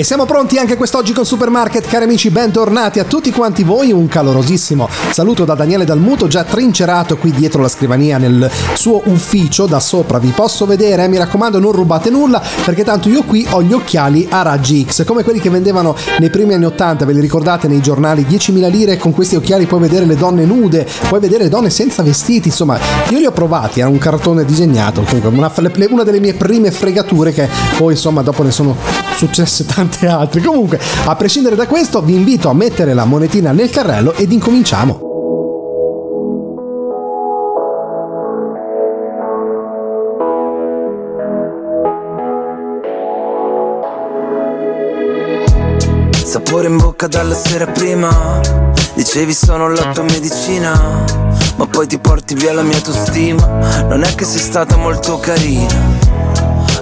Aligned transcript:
E 0.00 0.04
siamo 0.04 0.26
pronti 0.26 0.58
anche 0.58 0.76
quest'oggi 0.76 1.12
con 1.12 1.26
Supermarket, 1.26 1.84
cari 1.88 2.04
amici, 2.04 2.30
bentornati 2.30 3.00
a 3.00 3.04
tutti 3.04 3.32
quanti 3.32 3.64
voi. 3.64 3.90
Un 3.90 4.06
calorosissimo 4.06 4.88
saluto 5.10 5.44
da 5.44 5.54
Daniele 5.54 5.84
Dalmuto, 5.84 6.28
già 6.28 6.44
trincerato 6.44 7.16
qui 7.16 7.32
dietro 7.32 7.62
la 7.62 7.68
scrivania 7.68 8.16
nel 8.16 8.48
suo 8.74 9.02
ufficio 9.06 9.66
da 9.66 9.80
sopra. 9.80 10.20
Vi 10.20 10.30
posso 10.30 10.66
vedere, 10.66 11.02
eh? 11.02 11.08
mi 11.08 11.18
raccomando, 11.18 11.58
non 11.58 11.72
rubate 11.72 12.10
nulla, 12.10 12.40
perché 12.64 12.84
tanto 12.84 13.08
io 13.08 13.24
qui 13.24 13.44
ho 13.50 13.60
gli 13.60 13.72
occhiali 13.72 14.24
a 14.30 14.42
raggi 14.42 14.86
X, 14.88 15.04
come 15.04 15.24
quelli 15.24 15.40
che 15.40 15.50
vendevano 15.50 15.96
nei 16.20 16.30
primi 16.30 16.54
anni 16.54 16.66
80, 16.66 17.04
ve 17.04 17.14
li 17.14 17.20
ricordate 17.20 17.66
nei 17.66 17.80
giornali? 17.80 18.22
10.000 18.22 18.70
lire, 18.70 18.98
con 18.98 19.10
questi 19.10 19.34
occhiali 19.34 19.66
puoi 19.66 19.80
vedere 19.80 20.04
le 20.04 20.14
donne 20.14 20.44
nude, 20.44 20.86
puoi 21.08 21.18
vedere 21.18 21.42
le 21.42 21.50
donne 21.50 21.70
senza 21.70 22.04
vestiti, 22.04 22.46
insomma, 22.46 22.78
io 23.08 23.18
li 23.18 23.26
ho 23.26 23.32
provati, 23.32 23.80
era 23.80 23.88
un 23.88 23.98
cartone 23.98 24.44
disegnato, 24.44 25.04
una, 25.24 25.52
una 25.88 26.04
delle 26.04 26.20
mie 26.20 26.34
prime 26.34 26.70
fregature 26.70 27.32
che 27.32 27.48
poi 27.76 27.94
insomma 27.94 28.22
dopo 28.22 28.44
ne 28.44 28.52
sono 28.52 28.76
successe 29.16 29.66
tante 29.66 29.87
tante 29.88 30.06
altre. 30.06 30.40
Comunque, 30.42 30.78
a 31.04 31.16
prescindere 31.16 31.56
da 31.56 31.66
questo, 31.66 32.02
vi 32.02 32.14
invito 32.14 32.48
a 32.48 32.54
mettere 32.54 32.94
la 32.94 33.04
monetina 33.04 33.52
nel 33.52 33.70
carrello 33.70 34.14
ed 34.14 34.30
incominciamo. 34.30 35.06
Sapore 46.24 46.68
in 46.68 46.76
bocca 46.76 47.06
dalla 47.08 47.34
sera 47.34 47.66
prima 47.66 48.40
Dicevi 48.94 49.32
sono 49.32 49.68
la 49.68 49.90
tua 49.92 50.02
medicina 50.02 51.04
Ma 51.56 51.66
poi 51.66 51.86
ti 51.86 51.98
porti 51.98 52.34
via 52.34 52.52
la 52.52 52.62
mia 52.62 52.76
autostima 52.76 53.82
Non 53.88 54.02
è 54.02 54.14
che 54.14 54.24
sei 54.24 54.40
stata 54.40 54.76
molto 54.76 55.18
carina 55.18 56.07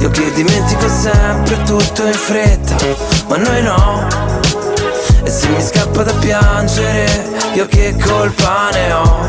Io 0.00 0.08
che 0.08 0.32
dimentico 0.32 0.88
sempre 0.88 1.62
tutto 1.64 2.06
in 2.06 2.12
fretta 2.14 2.76
ma 3.28 3.36
noi 3.36 3.62
no 3.62 4.29
E 5.22 5.30
se 5.30 5.48
mi 5.48 5.60
scappa 5.60 6.02
da 6.02 6.12
piangere. 6.14 7.06
Io 7.54 7.66
che 7.66 7.94
colpa 8.02 8.70
ne 8.72 8.92
ho? 8.92 9.28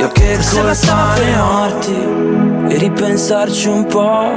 Io 0.00 0.08
che 0.08 0.36
Forse 0.36 0.86
colpa 0.86 1.14
ne 1.14 1.38
ho? 1.38 2.68
E 2.68 2.76
ripensarci 2.76 3.68
un 3.68 3.86
po' 3.86 4.32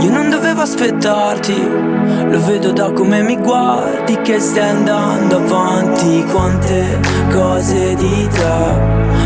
Io 0.00 0.10
non 0.10 0.30
dovevo 0.30 0.62
aspettarti. 0.62 1.92
Lo 2.28 2.40
vedo 2.44 2.72
da 2.72 2.90
come 2.92 3.22
mi 3.22 3.36
guardi 3.38 4.20
Che 4.20 4.38
stai 4.38 4.68
andando 4.68 5.36
avanti 5.36 6.24
Quante 6.24 7.00
cose 7.30 7.94
di 7.94 8.28
te 8.32 8.56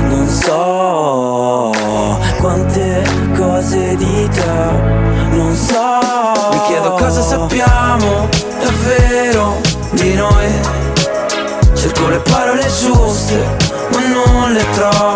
Non 0.08 0.28
so 0.28 1.72
Quante 2.38 3.02
cose 3.36 3.96
di 3.96 4.28
te 4.28 4.52
Non 5.30 5.54
so. 5.54 5.98
Mi 6.52 6.60
chiedo 6.66 6.92
cosa 6.92 7.20
sappiamo 7.20 8.28
Davvero 8.60 9.77
di 9.92 10.14
noi. 10.14 10.46
Cerco 11.74 12.08
le 12.08 12.18
parole 12.18 12.66
giuste 12.66 13.56
ma 13.92 14.06
non 14.08 14.52
le 14.52 14.64
trovo 14.72 15.07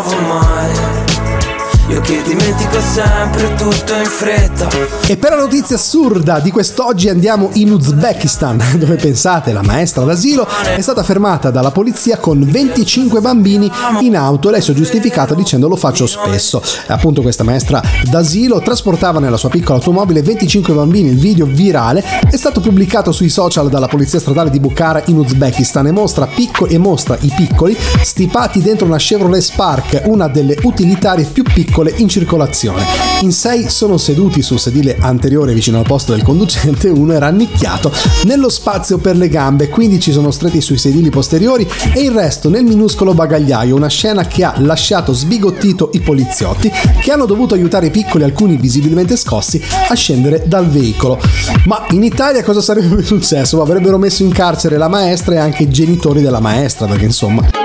che 2.03 2.21
dimentico 2.23 2.81
sempre 2.81 3.55
tutto 3.55 3.95
in 3.95 4.05
fretta. 4.05 4.69
E 5.07 5.17
per 5.17 5.31
la 5.31 5.37
notizia 5.37 5.77
assurda 5.77 6.41
di 6.41 6.51
quest'oggi 6.51 7.09
andiamo 7.09 7.51
in 7.55 7.71
Uzbekistan, 7.71 8.61
dove 8.77 8.97
pensate 8.97 9.53
la 9.53 9.63
maestra 9.63 10.05
d'asilo 10.05 10.47
è 10.47 10.81
stata 10.81 11.03
fermata 11.05 11.51
dalla 11.51 11.71
polizia 11.71 12.19
con 12.19 12.45
25 12.45 13.21
bambini 13.21 13.71
in 14.01 14.17
auto. 14.17 14.51
Lei 14.51 14.61
si 14.61 14.73
è 14.73 14.75
giustificata 14.75 15.35
dicendo 15.35 15.69
lo 15.69 15.77
faccio 15.77 16.07
spesso. 16.07 16.61
Appunto 16.89 17.23
questa 17.23 17.45
maestra 17.45 17.81
d'asilo 18.11 18.61
trasportava 18.61 19.21
nella 19.21 19.37
sua 19.37 19.49
piccola 19.49 19.79
automobile 19.79 20.23
25 20.23 20.75
bambini. 20.75 21.11
Il 21.11 21.19
video 21.19 21.47
virale 21.47 22.03
è 22.29 22.37
stato 22.37 22.61
pubblicato 22.61 23.13
sui 23.13 23.29
social 23.29 23.69
dalla 23.69 23.89
polizia 23.89 24.19
stradale 24.19 24.51
di 24.51 24.59
Bukhara 24.59 25.03
in 25.07 25.19
Uzbekistan 25.19 25.87
e 25.87 25.93
mostra, 25.93 26.27
picco- 26.27 26.67
e 26.67 26.79
mostra 26.79 27.17
i 27.21 27.33
piccoli 27.35 27.77
stipati 28.03 28.61
dentro 28.61 28.87
una 28.87 28.97
Chevrolet 28.97 29.41
Spark, 29.43 30.03
una 30.07 30.27
delle 30.27 30.57
utilitarie 30.63 31.25
più 31.25 31.45
piccole 31.45 31.92
piccole 31.93 32.01
in 32.01 32.09
circolazione. 32.09 32.85
In 33.21 33.33
sei 33.33 33.69
sono 33.69 33.97
seduti 33.97 34.43
sul 34.43 34.59
sedile 34.59 34.97
anteriore 34.99 35.55
vicino 35.55 35.79
al 35.79 35.85
posto 35.85 36.13
del 36.13 36.23
conducente, 36.23 36.89
uno 36.89 37.13
è 37.13 37.19
rannicchiato 37.19 37.93
nello 38.25 38.49
spazio 38.49 38.99
per 38.99 39.17
le 39.17 39.29
gambe, 39.29 39.69
15 39.69 40.13
sono 40.13 40.31
stretti 40.31 40.61
sui 40.61 40.79
sedili 40.79 41.11
posteriori 41.11 41.69
e 41.95 42.01
il 42.01 42.11
resto 42.11 42.49
nel 42.49 42.65
minuscolo 42.65 43.15
bagagliaio, 43.15 43.77
una 43.77 43.89
scena 43.89 44.27
che 44.27 44.45
ha 44.45 44.55
lasciato 44.59 45.13
sbigottito 45.13 45.91
i 45.93 46.01
poliziotti 46.01 46.71
che 47.01 47.13
hanno 47.13 47.27
dovuto 47.27 47.55
aiutare 47.55 47.87
i 47.87 47.91
piccoli, 47.91 48.25
alcuni 48.25 48.57
visibilmente 48.57 49.17
scossi, 49.17 49.63
a 49.89 49.95
scendere 49.95 50.45
dal 50.47 50.69
veicolo. 50.69 51.21
Ma 51.67 51.87
in 51.91 52.03
Italia 52.03 52.43
cosa 52.43 52.61
sarebbe 52.61 53.03
successo? 53.05 53.61
Avrebbero 53.63 53.99
messo 53.99 54.23
in 54.23 54.33
carcere 54.33 54.77
la 54.77 54.89
maestra 54.89 55.35
e 55.35 55.39
anche 55.39 55.65
i 55.65 55.69
genitori 55.69 56.23
della 56.23 56.41
maestra, 56.41 56.87
perché 56.87 57.05
insomma... 57.05 57.62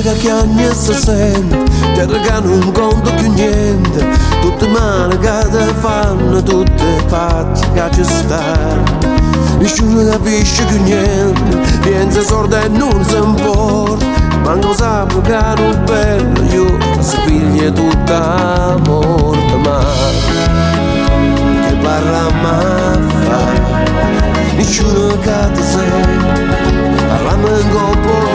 Terra 0.00 0.12
che 0.12 0.30
anni 0.30 0.64
si 0.74 0.94
sente, 0.94 1.58
terra 1.94 2.20
che 2.20 2.46
non 2.46 2.70
conta 2.70 3.10
più 3.14 3.32
niente, 3.32 4.06
tutte 4.40 4.68
male 4.68 5.18
che 5.18 5.48
te 5.50 5.74
fanno, 5.80 6.40
tutte 6.40 6.84
pazzi 7.08 7.64
che 7.72 7.82
ci 7.94 8.04
stanno. 8.04 8.84
Nessuno 9.58 10.08
capisce 10.08 10.64
più 10.66 10.80
niente, 10.84 11.56
pensa 11.80 12.22
sorda 12.22 12.62
e 12.62 12.68
non 12.68 13.04
si 13.04 13.16
importa, 13.16 14.06
manco 14.44 14.72
sapo 14.72 15.20
che 15.20 15.36
non 15.56 15.82
bello, 15.84 16.42
io 16.52 16.78
spiglia 17.00 17.68
tutta 17.72 18.76
morte, 18.86 19.56
ma 19.56 19.80
che 21.66 21.74
parla 21.82 22.30
ma 22.40 22.98
fa, 23.26 24.54
nessuno 24.54 25.18
che 25.18 25.50
ti 25.54 25.62
sente, 25.62 26.54
parlando 27.08 27.48
in 27.48 27.70
coppo 27.72 28.27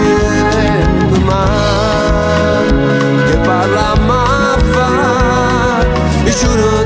viene 1.23 1.29
ma 1.29 2.63
che 3.25 3.37
parla 3.37 3.95
ma 4.05 4.57
fa, 4.71 5.85
nessuno 6.23 6.82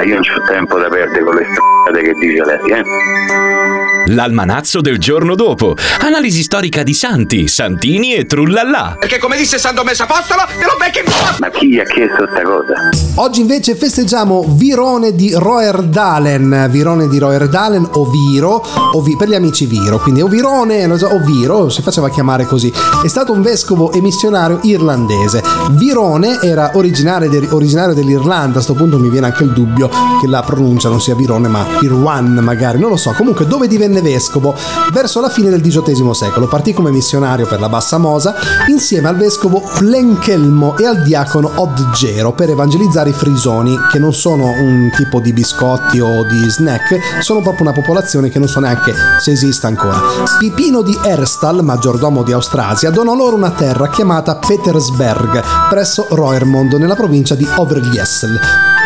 io 0.00 0.14
non 0.14 0.22
c'ho 0.22 0.40
tempo 0.46 0.78
da 0.78 0.88
perdere 0.88 1.22
con 1.22 1.34
le 1.34 1.44
strade 1.44 2.02
che 2.02 2.12
dice 2.14 2.44
lei, 2.44 2.70
eh? 2.70 3.81
L'almanazzo 4.06 4.80
del 4.80 4.98
giorno 4.98 5.34
dopo. 5.34 5.76
Analisi 6.00 6.42
storica 6.42 6.82
di 6.82 6.92
Santi, 6.94 7.46
Santini 7.46 8.14
e 8.14 8.26
Trullallà. 8.26 8.96
Perché 8.98 9.18
come 9.18 9.36
disse 9.36 9.58
San 9.58 9.74
Domenico 9.74 10.02
Apostolo, 10.04 10.42
te 10.46 10.64
lo 10.64 10.76
becchi 10.78 10.98
in 10.98 11.04
Ma 11.38 11.50
chi 11.50 11.68
gli 11.68 11.78
ha 11.78 11.84
chiesto 11.84 12.26
sta 12.30 12.42
cosa? 12.42 12.88
Oggi 13.16 13.40
invece 13.40 13.74
festeggiamo 13.76 14.44
Virone 14.56 15.14
di 15.14 15.32
Roerdalen, 15.34 16.66
Virone 16.70 17.08
di 17.08 17.18
Roerdalen 17.18 17.86
o 17.92 18.10
Viro, 18.10 18.64
o 18.92 19.00
Vi- 19.02 19.16
per 19.16 19.28
gli 19.28 19.34
amici 19.34 19.66
Viro, 19.66 19.98
quindi 20.00 20.20
o 20.22 20.26
Virone 20.26 20.84
o 20.84 21.18
Viro, 21.24 21.68
si 21.68 21.82
faceva 21.82 22.10
chiamare 22.10 22.44
così. 22.44 22.72
È 23.02 23.08
stato 23.08 23.32
un 23.32 23.42
vescovo 23.42 23.92
e 23.92 24.00
missionario 24.00 24.60
irlandese. 24.62 25.42
Virone 25.72 26.38
era 26.42 26.72
originario, 26.74 27.28
de- 27.28 27.46
originario 27.50 27.94
dell'Irlanda, 27.94 28.58
a 28.58 28.62
sto 28.62 28.74
punto 28.74 28.98
mi 28.98 29.10
viene 29.10 29.26
anche 29.26 29.44
il 29.44 29.50
dubbio 29.52 29.88
che 30.20 30.26
la 30.26 30.42
pronuncia 30.42 30.88
non 30.88 31.00
sia 31.00 31.14
Virone 31.14 31.48
ma 31.48 31.64
Irwan 31.80 32.40
magari, 32.42 32.78
non 32.78 32.90
lo 32.90 32.96
so. 32.96 33.12
Comunque 33.12 33.46
dove 33.46 33.66
divenne 33.68 33.91
vescovo? 34.00 34.54
Verso 34.92 35.20
la 35.20 35.28
fine 35.28 35.50
del 35.50 35.60
XVIII 35.60 36.14
secolo, 36.14 36.48
partì 36.48 36.72
come 36.72 36.90
missionario 36.90 37.46
per 37.46 37.60
la 37.60 37.68
Bassa 37.68 37.98
Mosa 37.98 38.34
insieme 38.68 39.08
al 39.08 39.16
vescovo 39.16 39.62
Plenchelmo 39.78 40.76
e 40.76 40.86
al 40.86 41.02
diacono 41.02 41.50
Odgero 41.56 42.32
per 42.32 42.50
evangelizzare 42.50 43.10
i 43.10 43.14
frisoni, 43.14 43.76
che 43.90 43.98
non 43.98 44.12
sono 44.12 44.44
un 44.44 44.90
tipo 44.94 45.20
di 45.20 45.32
biscotti 45.32 46.00
o 46.00 46.24
di 46.24 46.48
snack, 46.48 47.20
sono 47.20 47.40
proprio 47.40 47.66
una 47.66 47.74
popolazione 47.74 48.28
che 48.28 48.38
non 48.38 48.48
so 48.48 48.60
neanche 48.60 48.94
se 49.18 49.32
esista 49.32 49.66
ancora. 49.66 50.00
Pipino 50.38 50.82
di 50.82 50.96
Erstal, 51.04 51.62
maggiordomo 51.62 52.22
di 52.22 52.32
Austrasia, 52.32 52.90
donò 52.90 53.14
loro 53.14 53.36
una 53.36 53.50
terra 53.50 53.88
chiamata 53.88 54.36
Petersberg, 54.36 55.42
presso 55.68 56.06
Roermond, 56.10 56.74
nella 56.74 56.94
provincia 56.94 57.34
di 57.34 57.46
Overijssel. 57.56 58.38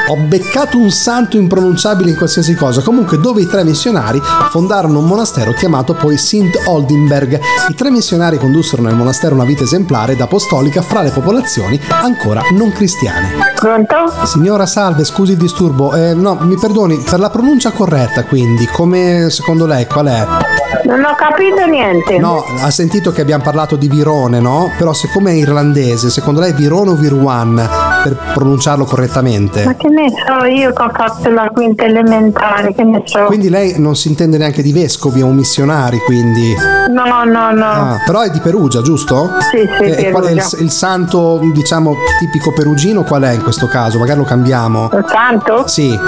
Ho 0.08 0.16
beccato 0.28 0.78
un 0.78 0.90
santo 0.90 1.36
impronunciabile 1.36 2.10
in 2.10 2.16
qualsiasi 2.16 2.54
cosa, 2.54 2.80
comunque 2.80 3.18
dove 3.18 3.40
i 3.40 3.46
tre 3.48 3.64
missionari 3.64 4.22
fondarono 4.50 4.95
un 4.98 5.06
monastero 5.06 5.52
chiamato 5.52 5.94
poi 5.94 6.16
Sint 6.16 6.62
Oldenberg. 6.66 7.40
I 7.68 7.74
tre 7.74 7.90
missionari 7.90 8.38
condussero 8.38 8.82
nel 8.82 8.94
monastero 8.94 9.34
una 9.34 9.44
vita 9.44 9.64
esemplare 9.64 10.12
ed 10.12 10.20
apostolica 10.20 10.82
fra 10.82 11.02
le 11.02 11.10
popolazioni 11.10 11.80
ancora 11.88 12.42
non 12.52 12.72
cristiane. 12.72 13.30
Pronto? 13.56 14.12
Signora 14.24 14.66
salve, 14.66 15.04
scusi 15.04 15.32
il 15.32 15.38
disturbo, 15.38 15.94
eh, 15.94 16.14
no, 16.14 16.38
mi 16.40 16.56
perdoni, 16.56 16.96
per 16.98 17.18
la 17.18 17.30
pronuncia 17.30 17.70
corretta 17.70 18.24
quindi, 18.24 18.66
come 18.66 19.30
secondo 19.30 19.66
lei 19.66 19.86
qual 19.86 20.06
è? 20.06 20.26
Non 20.84 21.04
ho 21.04 21.14
capito 21.16 21.64
niente. 21.66 22.18
No, 22.18 22.44
ha 22.60 22.70
sentito 22.70 23.10
che 23.10 23.20
abbiamo 23.20 23.42
parlato 23.42 23.76
di 23.76 23.88
Virone, 23.88 24.40
no? 24.40 24.70
Però 24.76 24.92
siccome 24.92 25.32
è 25.32 25.34
irlandese, 25.34 26.10
secondo 26.10 26.40
lei 26.40 26.52
Virone 26.52 26.90
o 26.90 26.94
Virwan 26.94 27.68
per 28.02 28.16
pronunciarlo 28.34 28.84
correttamente? 28.84 29.64
Ma 29.64 29.74
che 29.74 29.88
ne 29.88 30.10
so, 30.10 30.44
io 30.44 30.72
che 30.72 30.82
ho 30.82 30.90
fatto 30.92 31.28
la 31.30 31.50
quinta 31.52 31.84
elementare, 31.84 32.74
che 32.74 32.84
ne 32.84 33.02
so. 33.04 33.24
Quindi 33.24 33.48
lei 33.48 33.74
non 33.78 33.96
si 33.96 34.08
intende 34.08 34.38
neanche 34.38 34.62
di 34.62 34.72
vescovi 34.86 35.20
o 35.20 35.32
missionari, 35.32 35.98
quindi... 35.98 36.54
No, 36.90 37.24
no, 37.24 37.50
no. 37.50 37.64
Ah, 37.64 38.02
però 38.06 38.20
è 38.20 38.30
di 38.30 38.38
Perugia, 38.38 38.82
giusto? 38.82 39.32
Sì, 39.50 39.68
sì, 39.78 39.84
E, 40.06 40.10
qual 40.12 40.24
è 40.24 40.30
il, 40.30 40.44
il 40.60 40.70
santo, 40.70 41.40
diciamo, 41.52 41.94
tipico 42.20 42.52
perugino? 42.52 43.02
Qual 43.02 43.22
è 43.22 43.32
in 43.32 43.42
questo 43.42 43.66
caso? 43.66 43.98
Magari 43.98 44.20
lo 44.20 44.24
cambiamo. 44.24 44.88
Il 44.92 45.04
santo? 45.08 45.66
Sì, 45.66 45.98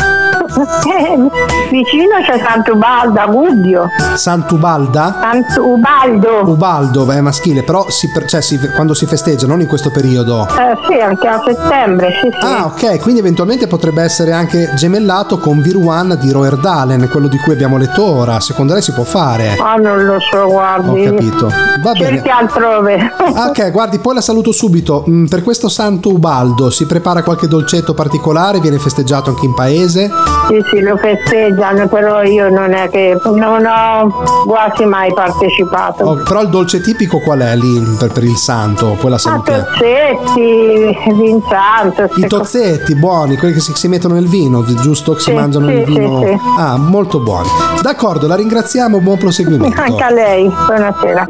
vicino 1.71 2.17
c'è 2.25 2.39
Sant'Ubaldo, 2.43 3.21
a 3.21 3.27
Gubbio. 3.27 3.87
Sant'Ubalda? 4.15 5.19
Sant'Ubaldo. 5.21 6.43
Ubaldo 6.51 7.11
è 7.11 7.21
maschile, 7.21 7.63
però 7.63 7.87
si, 7.89 8.09
cioè, 8.27 8.41
si- 8.41 8.59
quando 8.75 8.95
si 8.95 9.07
festeggia, 9.07 9.47
non 9.47 9.61
in 9.61 9.67
questo 9.67 9.91
periodo. 9.91 10.47
Eh, 10.47 10.77
sì, 10.89 10.99
anche 11.01 11.27
a 11.29 11.41
settembre, 11.45 12.11
sì, 12.23 12.31
sì. 12.41 12.47
Ah, 12.47 12.67
ok, 12.67 13.01
quindi 13.01 13.21
eventualmente 13.21 13.67
potrebbe 13.67 14.03
essere 14.03 14.33
anche 14.33 14.73
gemellato 14.77 15.39
con 15.39 15.61
Virwan 15.61 16.17
di 16.21 16.31
Roerdalen, 16.33 17.09
quello 17.11 17.29
di 17.29 17.39
cui 17.39 17.53
abbiamo 17.53 17.77
letto 17.77 18.05
ora. 18.05 18.41
Secondo 18.41 18.73
lei 18.73 18.83
si 18.83 18.93
può 18.93 19.05
fare? 19.05 19.57
Ah, 19.63 19.77
non 19.77 20.05
lo 20.05 20.17
so, 20.31 20.39
Ho 20.39 20.49
guardi. 20.51 21.05
capito. 21.05 21.47
Va 21.83 21.93
bene. 21.93 22.07
Cerchi 22.17 22.29
altrove. 22.29 23.13
Ah, 23.35 23.47
Ok, 23.49 23.71
guardi, 23.71 23.99
poi 23.99 24.15
la 24.15 24.21
saluto 24.21 24.53
subito. 24.53 25.05
Mm, 25.09 25.27
Per 25.27 25.43
questo 25.43 25.69
santo 25.69 26.11
Ubaldo 26.11 26.71
si 26.71 26.87
prepara 26.87 27.23
qualche 27.23 27.47
dolcetto 27.49 27.95
particolare? 27.95 28.61
Viene 28.61 28.79
festeggiato 28.79 29.31
anche 29.31 29.45
in 29.47 29.55
paese? 29.55 30.11
Sì, 30.49 30.65
sì, 30.71 30.81
lo 30.81 30.97
festeggiano, 30.97 31.89
però 31.89 32.23
io 32.23 32.49
non 32.49 32.73
è 32.73 32.89
che 32.89 33.15
non 33.25 33.67
ho 33.67 34.25
quasi 34.47 34.85
mai 34.87 35.13
partecipato. 35.13 36.05
Oh, 36.05 36.15
però 36.23 36.41
il 36.43 36.49
dolce 36.49 36.81
tipico 36.81 37.19
qual 37.21 37.41
è 37.41 37.55
lì 37.55 37.79
per, 37.99 38.13
per 38.13 38.25
il 38.25 38.37
santo? 38.37 38.97
Poi 38.99 39.11
la 39.11 39.17
Ah, 39.17 39.19
salutiamo. 39.19 39.65
tozzetti, 39.65 40.97
vinsanto, 41.13 42.09
I 42.17 42.27
tozzetti 42.27 42.95
buoni, 42.97 43.37
quelli 43.37 43.53
che 43.55 43.61
si, 43.61 43.73
si 43.75 43.89
mettono 43.89 44.15
nel 44.15 44.27
vino, 44.29 44.65
giusto? 44.65 45.13
Che 45.13 45.21
si 45.21 45.31
Sì, 45.31 45.37
mangiano 45.37 45.67
sì, 45.69 45.75
nel 45.75 45.85
vino. 45.85 46.21
sì. 46.25 46.39
Ah, 46.59 46.77
molto 46.79 47.21
buoni. 47.21 47.49
D'accordo, 47.83 48.27
la 48.27 48.35
ringraziamo, 48.37 49.01
buon 49.01 49.19
proseguimento. 49.19 49.79
Anche 49.81 50.03
a 50.03 50.11
lei, 50.11 50.49
buonasera. 50.67 51.29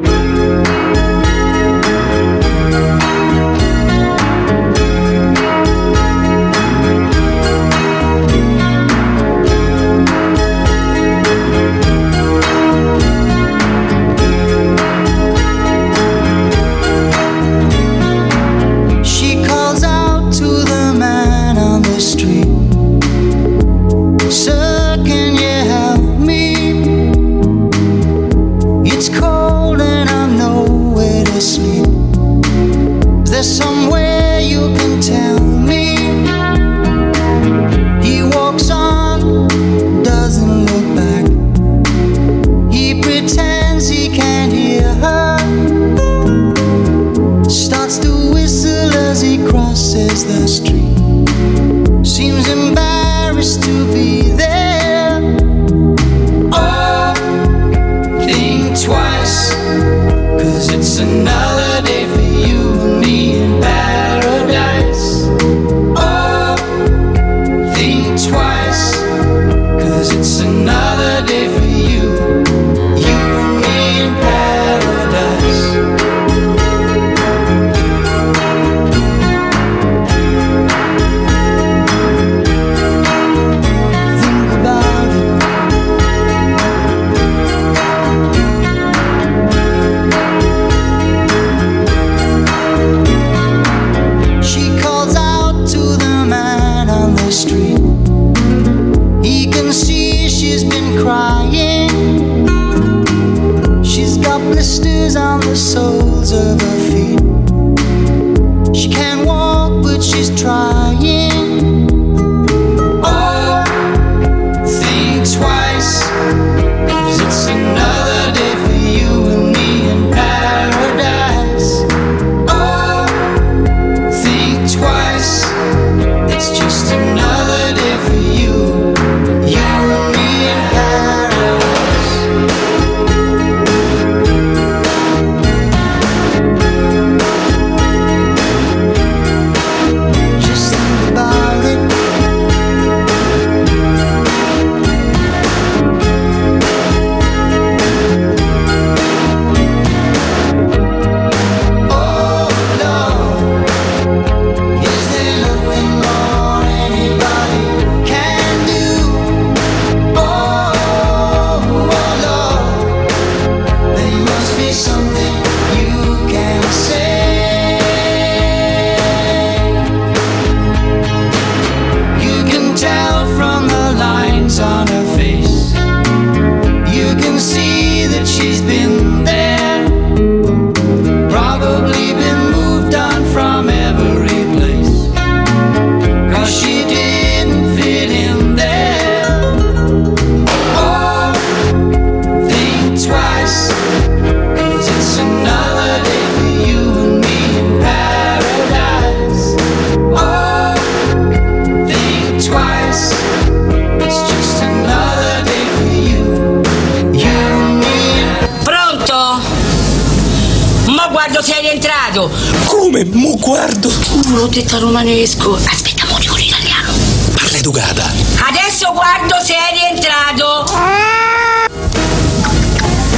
Adesso 218.48 218.92
guardo 218.92 219.36
se 219.42 219.54
è 219.54 219.72
rientrato. 219.72 221.26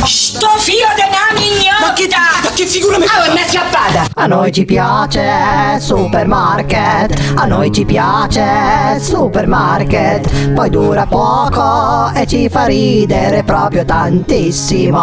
Sto 0.02 0.48
filo 0.58 0.86
di 0.96 1.02
una 1.02 1.38
mignotta! 1.38 1.86
Ma 1.86 1.92
che, 1.92 2.08
ma 2.42 2.50
che 2.54 2.66
figura 2.66 2.98
mi 2.98 3.06
fa? 3.06 3.22
Ah, 3.22 3.32
è 3.32 3.48
scappata! 3.48 4.06
A 4.14 4.26
noi 4.26 4.50
ci 4.50 4.64
piace 4.64 5.78
supermarket, 5.78 7.34
a 7.34 7.44
noi 7.44 7.70
ci 7.70 7.84
piace 7.84 8.98
supermarket, 8.98 10.52
poi 10.52 10.70
dura 10.70 11.06
poco 11.06 12.10
e 12.14 12.26
ci 12.26 12.48
fa 12.48 12.64
ridere 12.64 13.44
proprio 13.44 13.84
tantissimo. 13.84 14.98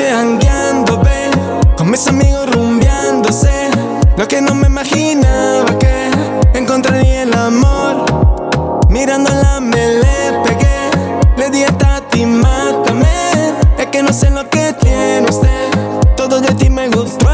noche 0.00 0.10
hangueando, 0.10 0.98
ven, 0.98 1.30
con 1.76 1.90
mis 1.90 2.06
amigos 2.06 2.50
rumbeándose. 2.50 3.70
Lo 4.16 4.26
que 4.26 4.40
no 4.40 4.54
me 4.54 4.66
imaginaba 4.66 5.78
que 5.78 6.10
encontraría 6.58 7.22
el 7.22 7.34
amor. 7.34 8.04
Mirándola 8.88 9.60
me 9.60 9.86
le 10.00 10.40
pegué, 10.44 10.90
le 11.36 11.50
di 11.50 11.64
a 11.64 12.00
ti 12.10 12.26
mátame. 12.26 13.08
Es 13.78 13.86
que 13.86 14.02
no 14.02 14.12
sé 14.12 14.30
lo 14.30 14.48
que 14.48 14.74
tiene 14.80 15.26
usted, 15.28 15.70
todo 16.16 16.40
de 16.40 16.54
ti 16.54 16.68
me 16.68 16.88
gustó, 16.88 17.28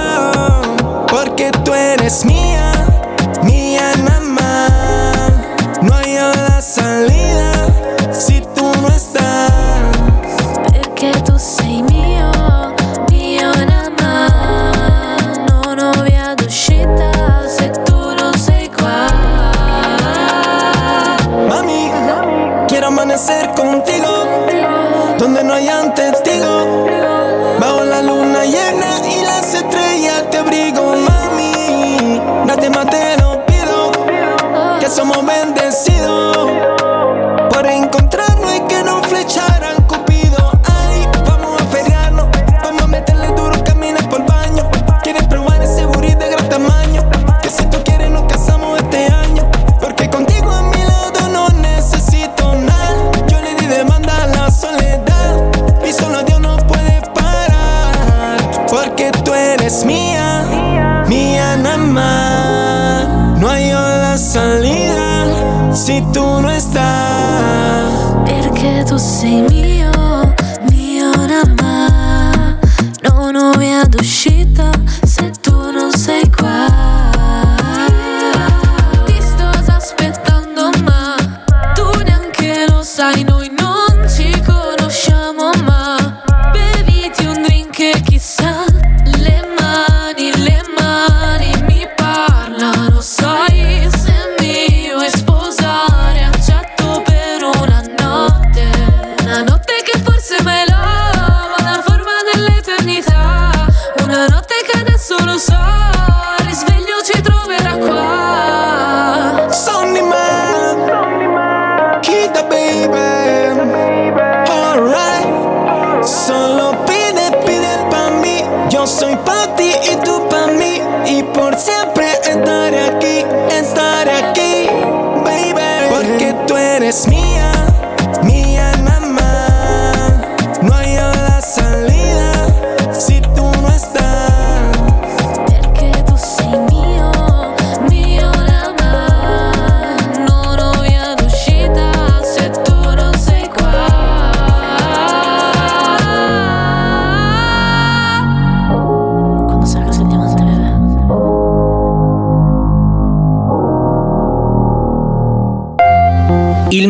porque 1.09 1.51
tú 1.65 1.75
eres 1.75 2.25
mía. 2.25 2.76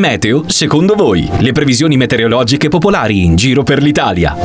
Meteo, 0.09 0.45
secondo 0.47 0.95
voi, 0.95 1.29
le 1.41 1.51
previsioni 1.51 1.97
meteorologiche 1.97 2.69
popolari 2.69 3.25
in 3.25 3.35
giro 3.35 3.65
per 3.65 3.83
l'Italia. 3.83 4.37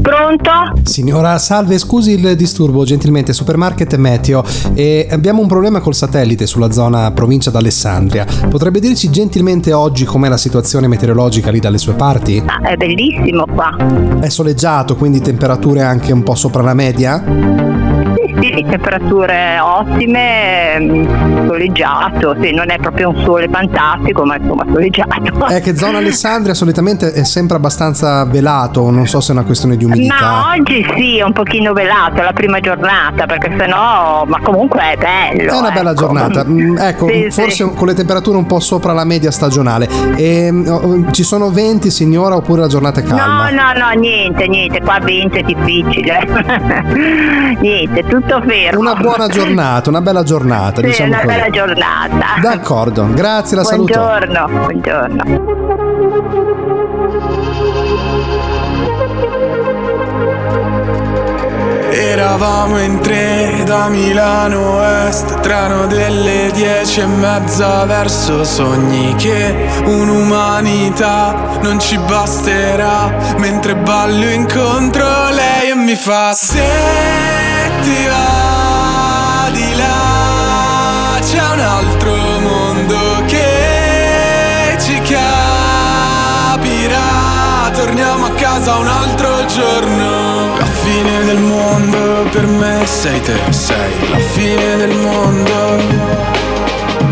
Pronto? 0.00 0.50
Signora 0.84 1.36
Salve, 1.38 1.76
scusi 1.76 2.12
il 2.12 2.36
disturbo, 2.36 2.84
gentilmente, 2.84 3.32
supermarket 3.32 3.96
Meteo. 3.96 4.44
E 4.74 5.08
abbiamo 5.10 5.42
un 5.42 5.48
problema 5.48 5.80
col 5.80 5.96
satellite 5.96 6.46
sulla 6.46 6.70
zona 6.70 7.10
provincia 7.10 7.50
d'Alessandria. 7.50 8.24
Potrebbe 8.48 8.78
dirci 8.78 9.10
gentilmente 9.10 9.72
oggi 9.72 10.04
com'è 10.04 10.28
la 10.28 10.36
situazione 10.36 10.86
meteorologica 10.86 11.50
lì 11.50 11.58
dalle 11.58 11.78
sue 11.78 11.94
parti? 11.94 12.40
Ah, 12.46 12.60
è 12.60 12.76
bellissimo 12.76 13.44
qua. 13.46 13.74
È 14.20 14.28
soleggiato, 14.28 14.94
quindi 14.94 15.20
temperature 15.20 15.82
anche 15.82 16.12
un 16.12 16.22
po' 16.22 16.36
sopra 16.36 16.62
la 16.62 16.74
media? 16.74 17.85
Temperature 18.64 19.58
ottime, 19.60 20.78
mm, 20.80 21.46
soleggiato, 21.46 22.36
sì, 22.40 22.52
non 22.52 22.70
è 22.70 22.78
proprio 22.78 23.10
un 23.10 23.22
sole 23.24 23.48
fantastico, 23.50 24.24
ma 24.24 24.36
insomma 24.36 24.64
soleggiato. 24.72 25.46
È 25.46 25.60
che 25.60 25.76
zona 25.76 25.98
Alessandria 25.98 26.54
solitamente 26.54 27.12
è 27.12 27.24
sempre 27.24 27.56
abbastanza 27.56 28.24
velato, 28.24 28.90
non 28.90 29.06
so 29.06 29.20
se 29.20 29.30
è 29.30 29.32
una 29.34 29.44
questione 29.44 29.76
di 29.76 29.84
umidità. 29.84 30.14
Ma 30.20 30.50
oggi 30.56 30.86
sì, 30.96 31.18
è 31.18 31.22
un 31.22 31.32
pochino 31.32 31.72
velato, 31.72 32.20
è 32.20 32.22
la 32.24 32.32
prima 32.32 32.60
giornata, 32.60 33.26
perché 33.26 33.54
sennò, 33.58 34.24
ma 34.26 34.40
comunque 34.40 34.80
è 34.92 34.96
bello. 34.96 35.52
È 35.52 35.56
una 35.56 35.70
bella 35.70 35.90
ecco. 35.90 36.00
giornata, 36.00 36.44
Mm, 36.46 36.76
ecco, 36.78 37.08
Sì, 37.08 37.30
forse 37.30 37.64
sì. 37.64 37.74
con 37.74 37.86
le 37.88 37.94
temperature 37.94 38.36
un 38.36 38.46
po' 38.46 38.60
sopra 38.60 38.92
la 38.92 39.04
media 39.04 39.30
stagionale. 39.30 39.88
E, 40.16 40.50
oh, 40.68 41.10
ci 41.10 41.22
sono 41.22 41.50
venti, 41.50 41.90
signora, 41.90 42.36
oppure 42.36 42.60
la 42.62 42.68
giornata 42.68 43.00
è 43.00 43.02
calma? 43.02 43.50
No, 43.50 43.56
no, 43.56 43.86
no, 43.86 43.90
niente, 43.98 44.46
niente, 44.46 44.80
qua 44.80 44.98
20 45.00 45.38
è 45.38 45.42
difficile. 45.42 46.26
niente, 47.60 48.04
tutto 48.06 48.40
fermo. 48.46 48.80
Una 48.80 48.94
buona 48.94 49.28
giornata, 49.32 49.90
una 49.90 50.00
bella 50.00 50.22
giornata, 50.22 50.80
Sì, 50.80 50.86
diciamo 50.86 51.08
una 51.10 51.20
così. 51.22 51.34
bella 51.34 51.50
giornata. 51.50 52.26
D'accordo, 52.40 53.08
grazie, 53.12 53.56
la 53.56 53.64
saluto. 53.64 53.92
Buongiorno, 53.98 54.48
buongiorno. 54.48 55.54
Eravamo 61.90 62.78
in 62.78 63.00
tre 63.00 63.62
da 63.64 63.88
Milano 63.88 64.82
Est 65.06 65.40
Treno 65.40 65.86
delle 65.86 66.50
dieci 66.52 67.00
e 67.00 67.06
mezza 67.06 67.84
verso 67.84 68.44
sogni 68.44 69.14
Che 69.16 69.54
un'umanità 69.84 71.58
non 71.62 71.78
ci 71.80 71.96
basterà 71.98 73.14
Mentre 73.38 73.76
ballo 73.76 74.28
incontro 74.28 75.04
lei 75.30 75.70
e 75.70 75.74
mi 75.74 75.94
fa 75.94 76.32
Se 76.32 77.25
ti 77.82 78.06
va 78.06 79.48
di 79.52 79.74
là. 79.76 81.18
C'è 81.20 81.42
un 81.52 81.60
altro 81.60 82.14
mondo 82.40 83.24
che 83.26 84.76
ci 84.80 85.00
capirà. 85.00 85.24
Torniamo 87.72 88.26
a 88.26 88.30
casa 88.30 88.76
un 88.76 88.86
altro 88.86 89.44
giorno. 89.46 90.56
La 90.58 90.64
fine 90.64 91.24
del 91.24 91.38
mondo 91.38 92.28
per 92.30 92.46
me 92.46 92.86
sei 92.86 93.20
te, 93.20 93.38
sei 93.50 94.08
la 94.10 94.18
fine 94.18 94.76
del 94.76 94.94
mondo. 94.96 95.78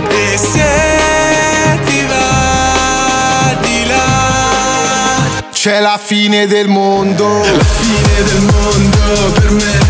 E 0.08 0.36
se 0.36 1.80
ti 1.84 2.06
va 2.06 3.54
di 3.60 3.86
là. 3.86 5.48
C'è 5.50 5.80
la 5.80 5.98
fine 6.02 6.46
del 6.46 6.68
mondo. 6.68 7.26
La 7.38 7.64
fine 7.64 8.22
del 8.22 8.40
mondo 8.42 9.32
per 9.34 9.50
me 9.50 9.83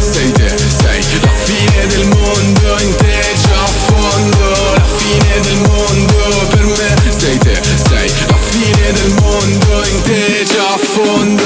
fine 1.65 1.87
del 1.87 2.09
mondo 2.09 2.81
in 2.81 2.97
te 2.97 3.21
già 3.41 3.63
a 3.63 3.67
fondo 3.67 4.75
La 4.75 4.85
fine 4.97 5.41
del 5.41 5.57
mondo 5.69 6.47
per 6.51 6.65
me. 6.65 7.13
Sei 7.17 7.39
te, 7.39 7.61
sei 7.89 8.11
la 8.27 8.37
fine 8.37 8.93
del 8.93 9.15
mondo 9.21 9.85
in 9.87 10.03
te 10.03 10.45
già 10.45 10.75
a 10.75 10.79
fondo 10.79 11.43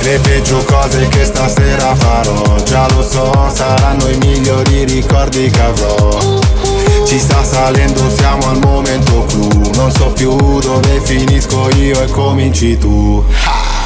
Le 0.00 0.18
peggio 0.20 0.64
cose 0.64 1.06
che 1.08 1.24
stasera 1.24 1.94
farò, 1.94 2.56
già 2.64 2.88
lo 2.94 3.02
so, 3.02 3.50
saranno 3.54 4.08
i 4.08 4.16
migliori 4.18 4.84
ricordi 4.84 5.48
che 5.50 5.60
avrò. 5.60 6.40
Ci 7.06 7.18
sta 7.18 7.44
salendo, 7.44 8.10
siamo 8.10 8.48
al 8.48 8.58
momento 8.58 9.24
clou, 9.26 9.70
non 9.74 9.92
so 9.92 10.06
più 10.12 10.34
dove 10.60 11.00
finisco 11.04 11.68
io 11.76 12.02
e 12.02 12.06
cominci 12.10 12.78
tu. 12.78 13.24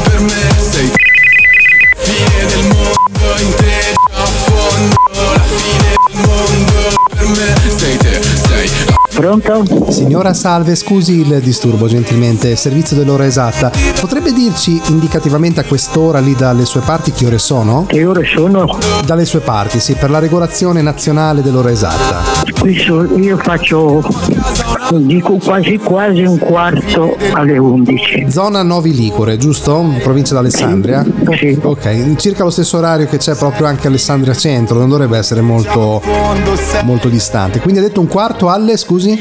per 0.00 0.20
me 0.20 0.32
sei 0.70 0.90
te 0.90 1.04
Fine 1.98 2.46
del 2.46 2.66
mondo 2.68 3.42
in 3.42 3.54
te 3.56 3.94
già 4.10 4.22
a 4.22 4.24
fondo 4.24 4.96
La 5.34 5.42
fine 5.42 5.94
del 6.08 6.20
mondo 6.26 7.04
per 7.14 7.26
me 7.26 7.54
sei 7.76 7.96
te, 7.96 8.22
sei 8.22 8.70
Pronto? 9.16 9.64
Signora 9.90 10.34
Salve, 10.34 10.74
scusi 10.74 11.20
il 11.20 11.40
disturbo 11.40 11.88
gentilmente, 11.88 12.54
servizio 12.54 12.94
dell'ora 12.94 13.24
esatta. 13.24 13.72
Potrebbe 13.98 14.30
dirci 14.30 14.78
indicativamente 14.88 15.58
a 15.60 15.64
quest'ora 15.64 16.18
lì 16.18 16.34
dalle 16.34 16.66
sue 16.66 16.82
parti 16.82 17.12
che 17.12 17.24
ore 17.24 17.38
sono? 17.38 17.86
Che 17.86 18.04
ore 18.04 18.26
sono? 18.26 18.78
Dalle 19.06 19.24
sue 19.24 19.40
parti, 19.40 19.80
sì, 19.80 19.94
per 19.94 20.10
la 20.10 20.18
regolazione 20.18 20.82
nazionale 20.82 21.40
dell'ora 21.40 21.70
esatta. 21.70 22.44
Qui 22.60 22.78
so- 22.78 23.08
io 23.16 23.38
faccio 23.38 24.02
dico 24.92 25.38
quasi 25.38 25.78
quasi 25.78 26.22
un 26.22 26.38
quarto 26.38 27.16
alle 27.32 27.58
11. 27.58 28.26
Zona 28.28 28.62
Novi 28.62 28.94
Ligure, 28.94 29.36
giusto? 29.36 29.84
Provincia 30.02 30.34
d'Alessandria? 30.34 31.04
Sì. 31.36 31.58
Ok, 31.60 32.14
circa 32.16 32.44
lo 32.44 32.50
stesso 32.50 32.78
orario 32.78 33.06
che 33.06 33.18
c'è 33.18 33.34
proprio 33.34 33.66
anche 33.66 33.88
Alessandria 33.88 34.34
Centro, 34.34 34.78
non 34.78 34.88
dovrebbe 34.88 35.18
essere 35.18 35.40
molto, 35.40 36.00
molto 36.84 37.08
distante. 37.08 37.60
Quindi 37.60 37.80
ha 37.80 37.82
detto 37.82 38.00
un 38.00 38.08
quarto 38.08 38.48
alle, 38.48 38.76
scusi? 38.76 39.18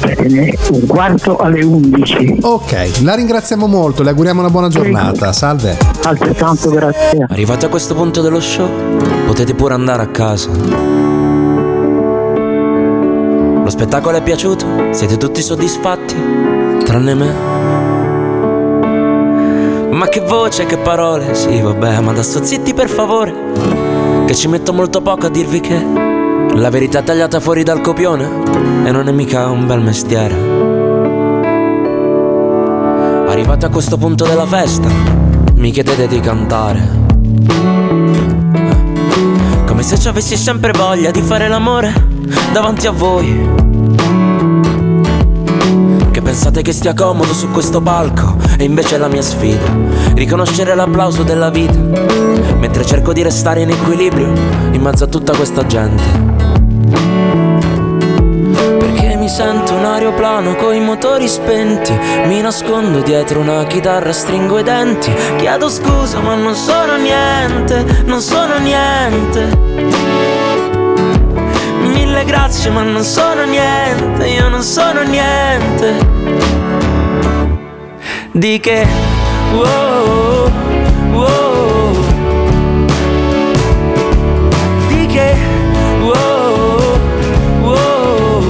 Bene, 0.00 0.54
un 0.70 0.86
quarto 0.86 1.36
alle 1.36 1.62
11. 1.62 2.38
Ok, 2.42 3.00
la 3.02 3.14
ringraziamo 3.14 3.66
molto, 3.66 4.02
le 4.02 4.10
auguriamo 4.10 4.40
una 4.40 4.50
buona 4.50 4.68
giornata. 4.68 5.32
Salve. 5.32 5.76
Altrettanto 6.02 6.70
grazie. 6.70 7.26
Arrivati 7.28 7.64
a 7.64 7.68
questo 7.68 7.94
punto 7.94 8.20
dello 8.20 8.40
show, 8.40 8.68
potete 9.26 9.54
pure 9.54 9.74
andare 9.74 10.02
a 10.02 10.08
casa. 10.08 10.93
Lo 13.64 13.70
spettacolo 13.70 14.18
è 14.18 14.22
piaciuto? 14.22 14.66
Siete 14.90 15.16
tutti 15.16 15.40
soddisfatti? 15.40 16.14
Tranne 16.84 17.14
me. 17.14 17.32
Ma 19.90 20.06
che 20.08 20.20
voce, 20.20 20.66
che 20.66 20.76
parole, 20.76 21.34
sì 21.34 21.62
vabbè, 21.62 22.00
ma 22.00 22.10
adesso 22.10 22.44
zitti 22.44 22.74
per 22.74 22.90
favore. 22.90 23.32
Che 24.26 24.34
ci 24.34 24.48
metto 24.48 24.74
molto 24.74 25.00
poco 25.00 25.24
a 25.26 25.28
dirvi 25.30 25.60
che 25.60 25.82
la 26.52 26.68
verità 26.68 26.98
è 26.98 27.04
tagliata 27.04 27.40
fuori 27.40 27.62
dal 27.62 27.80
copione 27.80 28.28
e 28.84 28.90
non 28.90 29.08
è 29.08 29.12
mica 29.12 29.48
un 29.48 29.66
bel 29.66 29.80
mestiere. 29.80 30.34
Arrivati 33.26 33.64
a 33.64 33.70
questo 33.70 33.96
punto 33.96 34.26
della 34.26 34.44
festa, 34.44 34.88
mi 35.54 35.70
chiedete 35.70 36.06
di 36.06 36.20
cantare. 36.20 36.86
Eh, 38.52 39.64
Come 39.64 39.82
se 39.82 39.98
ci 39.98 40.08
avessi 40.08 40.36
sempre 40.36 40.72
voglia 40.72 41.10
di 41.10 41.22
fare 41.22 41.48
l'amore 41.48 42.13
davanti 42.52 42.86
a 42.86 42.90
voi. 42.90 43.62
Che 46.10 46.22
pensate 46.22 46.62
che 46.62 46.72
stia 46.72 46.94
comodo 46.94 47.32
su 47.32 47.50
questo 47.50 47.80
palco 47.80 48.36
e 48.56 48.64
invece 48.64 48.94
è 48.94 48.98
la 48.98 49.08
mia 49.08 49.22
sfida. 49.22 49.64
Riconoscere 50.14 50.74
l'applauso 50.74 51.22
della 51.24 51.50
vita, 51.50 51.76
mentre 52.58 52.84
cerco 52.84 53.12
di 53.12 53.22
restare 53.22 53.62
in 53.62 53.70
equilibrio 53.70 54.32
in 54.70 54.80
mezzo 54.80 55.04
a 55.04 55.06
tutta 55.08 55.34
questa 55.34 55.66
gente. 55.66 56.02
Perché 58.78 59.16
mi 59.16 59.28
sento 59.28 59.74
un 59.74 59.84
aeroplano 59.84 60.54
coi 60.54 60.78
motori 60.80 61.26
spenti. 61.26 61.92
Mi 62.26 62.40
nascondo 62.40 63.00
dietro 63.00 63.40
una 63.40 63.64
chitarra, 63.64 64.12
stringo 64.12 64.58
i 64.58 64.62
denti. 64.62 65.12
Chiedo 65.36 65.68
scusa, 65.68 66.20
ma 66.20 66.34
non 66.34 66.54
sono 66.54 66.96
niente, 66.96 68.04
non 68.04 68.20
sono 68.20 68.58
niente. 68.58 70.43
Mille 72.14 72.26
grazie, 72.26 72.70
ma 72.70 72.84
non 72.84 73.02
sono 73.02 73.44
niente, 73.44 74.28
io 74.28 74.48
non 74.48 74.62
sono 74.62 75.02
niente. 75.02 75.96
Di 78.30 78.60
che, 78.60 78.86
wow, 79.52 80.48
wow. 81.10 81.96
Di 84.86 85.06
che, 85.06 85.34
wow, 86.02 86.98
wow. 87.62 88.44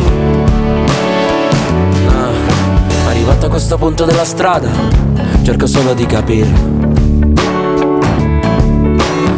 Ah, 2.08 3.08
arrivato 3.08 3.46
a 3.46 3.48
questo 3.48 3.78
punto 3.78 4.04
della 4.04 4.26
strada, 4.26 4.68
cerco 5.42 5.66
solo 5.66 5.94
di 5.94 6.04
capire. 6.04 6.52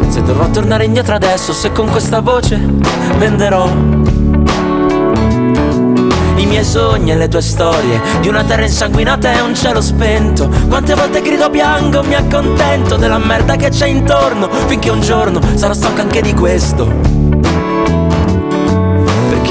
Se 0.08 0.20
dovrò 0.22 0.48
tornare 0.50 0.84
indietro 0.84 1.14
adesso, 1.14 1.52
se 1.52 1.70
con 1.70 1.88
questa 1.88 2.18
voce 2.18 2.60
venderò 3.18 4.15
i 6.46 6.48
miei 6.48 6.64
sogni 6.64 7.10
e 7.10 7.16
le 7.16 7.28
tue 7.28 7.42
storie 7.42 8.00
di 8.20 8.28
una 8.28 8.44
terra 8.44 8.62
insanguinata 8.62 9.32
e 9.32 9.40
un 9.40 9.54
cielo 9.54 9.80
spento. 9.80 10.48
Quante 10.68 10.94
volte 10.94 11.20
grido 11.20 11.50
piango, 11.50 12.02
mi 12.04 12.14
accontento 12.14 12.96
della 12.96 13.18
merda 13.18 13.56
che 13.56 13.68
c'è 13.68 13.86
intorno, 13.86 14.48
finché 14.66 14.90
un 14.90 15.00
giorno 15.00 15.40
sarò 15.56 15.74
stanco 15.74 16.00
anche 16.00 16.22
di 16.22 16.32
questo. 16.32 17.25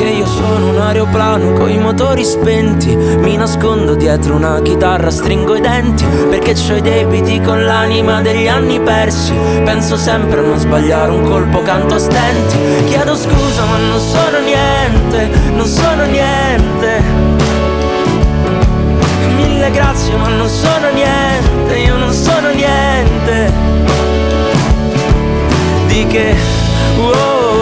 Perché 0.05 0.19
io 0.19 0.27
sono 0.27 0.69
un 0.69 0.77
aeroplano 0.77 1.53
con 1.53 1.67
i 1.67 1.79
motori 1.79 2.23
spenti. 2.23 2.95
Mi 2.95 3.37
nascondo 3.37 3.95
dietro 3.95 4.35
una 4.35 4.61
chitarra, 4.61 5.09
stringo 5.09 5.55
i 5.55 5.61
denti 5.61 6.05
Perché 6.29 6.53
c'ho 6.53 6.75
i 6.75 6.81
debiti 6.81 7.41
con 7.41 7.65
l'anima 7.65 8.21
degli 8.21 8.47
anni 8.47 8.79
persi. 8.79 9.33
Penso 9.63 9.97
sempre 9.97 10.41
a 10.41 10.43
non 10.43 10.59
sbagliare 10.59 11.09
un 11.09 11.23
colpo, 11.23 11.63
canto 11.63 11.95
a 11.95 11.97
stenti. 11.97 12.85
Chiedo 12.85 13.15
scusa 13.15 13.65
ma 13.65 13.77
non 13.77 13.99
sono 13.99 14.39
niente, 14.41 15.29
non 15.55 15.65
sono 15.65 16.05
niente. 16.05 17.01
Mille 19.35 19.71
grazie 19.71 20.15
ma 20.17 20.27
non 20.27 20.47
sono 20.47 20.91
niente, 20.93 21.79
io 21.79 21.97
non 21.97 22.13
sono 22.13 22.49
niente. 22.51 23.51
Di 25.87 26.05
che, 26.05 26.35
wow, 26.99 27.09
wow 27.09 27.54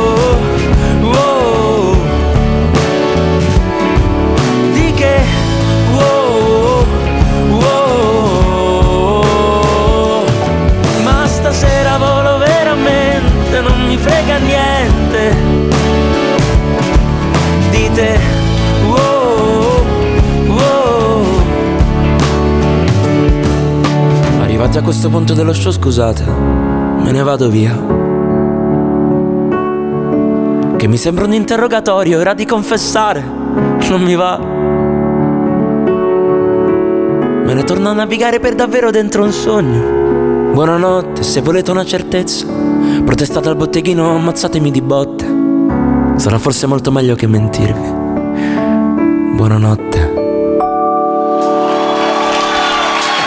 Arrivati 24.74 24.90
a 24.90 24.92
questo 24.92 25.10
punto 25.10 25.34
dello 25.36 25.54
show, 25.54 25.72
scusate, 25.72 26.24
me 26.26 27.12
ne 27.12 27.22
vado 27.22 27.48
via. 27.48 27.80
Che 30.76 30.88
mi 30.88 30.98
sembra 30.98 31.26
un 31.26 31.34
interrogatorio, 31.34 32.20
era 32.20 32.34
di 32.34 32.48
confessare, 32.48 33.22
non 33.22 34.02
mi 34.02 34.16
va. 34.16 34.40
Me 37.44 37.54
ne 37.54 37.64
torno 37.64 37.90
a 37.90 37.94
navigare 37.94 38.40
per 38.40 38.56
davvero 38.56 38.90
dentro 38.90 39.24
un 39.24 39.32
sogno. 39.32 40.54
Buonanotte, 40.54 41.22
se 41.22 41.42
volete 41.42 41.70
una 41.70 41.86
certezza, 41.86 42.48
protestate 43.06 43.50
al 43.50 43.56
botteghino, 43.56 44.16
ammazzatemi 44.16 44.72
di 44.72 44.82
botte. 44.82 45.26
Sarà 46.16 46.40
forse 46.40 46.66
molto 46.66 46.92
meglio 46.92 47.14
che 47.14 47.28
mentirvi. 47.28 47.94
Buonanotte. 49.36 50.03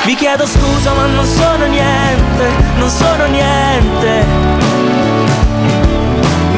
Vi 0.07 0.15
chiedo 0.15 0.47
scusa 0.47 0.93
ma 0.93 1.07
non 1.07 1.27
sono 1.27 1.67
niente, 1.67 2.49
non 2.77 2.89
sono 2.89 3.27
niente. 3.27 4.25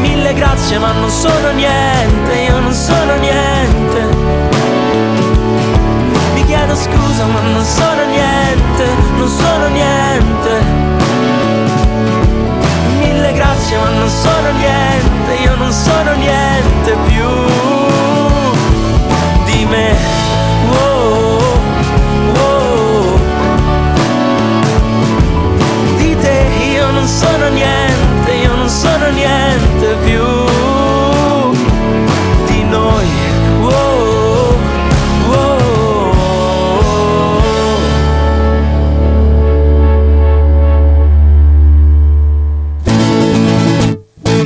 Mille 0.01 0.35
grazie 0.35 0.79
ma 0.79 0.93
non 0.93 1.09
sono 1.09 1.51
niente, 1.53 2.35
io 2.47 2.59
non 2.61 2.75
sono 2.75 3.15
niente. 3.15 4.07
Vi 6.35 6.45
chiedo 6.45 6.77
scusa 6.77 7.25
ma 7.25 7.41
non 7.41 7.65
sono 7.65 8.05
niente, 8.05 8.85
non 9.17 9.29
sono 9.29 9.69
niente. 9.69 10.63
Mille 12.99 13.33
grazie 13.33 13.79
ma 13.79 13.89
non 13.89 14.11
sono 14.11 14.51
niente, 14.59 15.43
io 15.43 15.55
non 15.57 15.73
sono 15.73 16.13
niente 16.17 16.97
più 17.07 17.29
di 19.47 19.65
me. 19.65 20.08
Sono 27.09 27.49
niente, 27.49 28.33
io 28.33 28.55
non 28.55 28.69
sono 28.69 29.09
niente 29.09 29.97
più 30.05 30.23
di 32.47 32.63
noi. 32.65 33.07
Wow, 33.61 34.55
wow. 35.27 36.13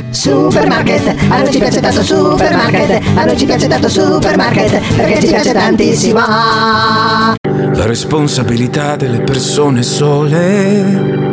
Supermarket, 0.09 1.15
a 1.29 1.39
noi 1.39 1.51
ci 1.51 1.59
piace 1.59 1.81
tanto 1.81 2.01
supermarket, 2.01 3.01
a 3.15 3.25
noi 3.25 3.37
ci 3.37 3.45
piace 3.45 3.67
tanto 3.67 3.89
supermarket, 3.89 4.95
perché 4.95 5.19
ci 5.19 5.27
piace 5.27 5.51
tantissimo. 5.51 6.19
La 6.21 7.85
responsabilità 7.85 8.95
delle 8.95 9.19
persone 9.19 9.83
sole. 9.83 11.32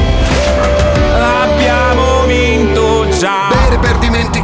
Già. 3.99 4.40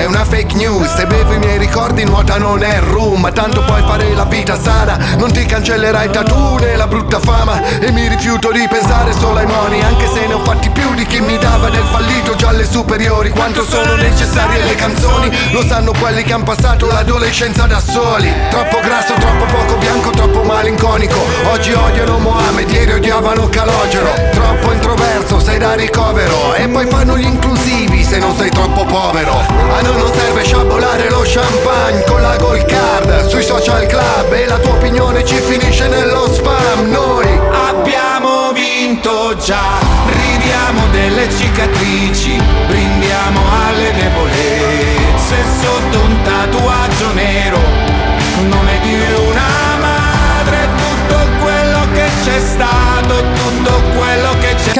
È 0.00 0.06
una 0.06 0.24
fake 0.24 0.54
news 0.54 0.94
Se 0.94 1.04
bevo 1.04 1.34
i 1.34 1.38
miei 1.38 1.58
ricordi 1.58 2.04
nuota 2.04 2.38
non 2.38 2.62
è 2.62 2.80
rum 2.80 3.30
tanto 3.34 3.62
puoi 3.64 3.82
fare 3.82 4.14
la 4.14 4.24
vita 4.24 4.58
sana 4.58 4.96
Non 5.18 5.30
ti 5.30 5.44
cancellerai 5.44 6.06
il 6.06 6.10
tattoo 6.10 6.58
né 6.58 6.74
la 6.74 6.86
brutta 6.86 7.20
fama. 7.20 7.60
E 7.80 7.92
mi 7.92 8.08
rifiuto 8.08 8.50
di 8.50 8.66
pensare 8.66 9.12
solo 9.12 9.40
ai 9.40 9.46
moni 9.46 9.82
Anche 9.82 10.08
se 10.08 10.26
ne 10.26 10.32
ho 10.32 10.38
fatti 10.38 10.70
più 10.70 10.94
di 10.94 11.04
chi 11.04 11.20
mi 11.20 11.36
dava 11.36 11.68
del 11.68 11.84
fallito 11.84 12.34
già 12.34 12.48
alle 12.48 12.64
superiori. 12.64 13.28
Quanto 13.28 13.62
sono 13.62 13.94
necessarie 13.96 14.64
le 14.64 14.74
canzoni 14.74 15.30
Lo 15.52 15.62
sanno 15.66 15.92
quelli 15.92 16.22
che 16.22 16.32
hanno 16.32 16.44
passato 16.44 16.86
l'adolescenza 16.86 17.66
da 17.66 17.78
soli. 17.78 18.32
Troppo 18.48 18.80
grasso, 18.80 19.12
troppo 19.12 19.44
poco 19.44 19.76
bianco, 19.76 20.10
troppo 20.12 20.42
malinconico. 20.44 21.18
Oggi 21.52 21.72
odiano 21.72 22.16
Mohamed, 22.16 22.70
ieri 22.70 22.92
odiavano 22.92 23.50
Calogero. 23.50 24.14
Troppo 24.32 24.72
introverso, 24.72 25.38
sei 25.40 25.58
da 25.58 25.74
ricovero. 25.74 26.54
E 26.54 26.66
poi 26.68 26.86
fanno 26.86 27.18
gli 27.18 27.26
inclusivi 27.26 28.02
se 28.02 28.18
non 28.18 28.34
sei 28.34 28.48
troppo 28.48 28.84
povero 28.86 29.89
Noi 29.90 29.98
non 29.98 30.12
serve 30.14 30.44
sciabolare 30.44 31.10
lo 31.10 31.22
champagne 31.24 32.04
con 32.04 32.20
la 32.20 32.36
gold 32.36 32.64
card 32.64 33.26
Sui 33.26 33.42
social 33.42 33.86
club 33.86 34.32
e 34.32 34.46
la 34.46 34.58
tua 34.58 34.74
opinione 34.74 35.24
ci 35.24 35.34
finisce 35.34 35.88
nello 35.88 36.32
spam. 36.32 36.90
Noi 36.90 37.26
Abbiamo 37.50 38.52
vinto 38.52 39.34
già, 39.36 39.80
ridiamo 40.06 40.86
delle 40.92 41.28
cicatrici, 41.28 42.40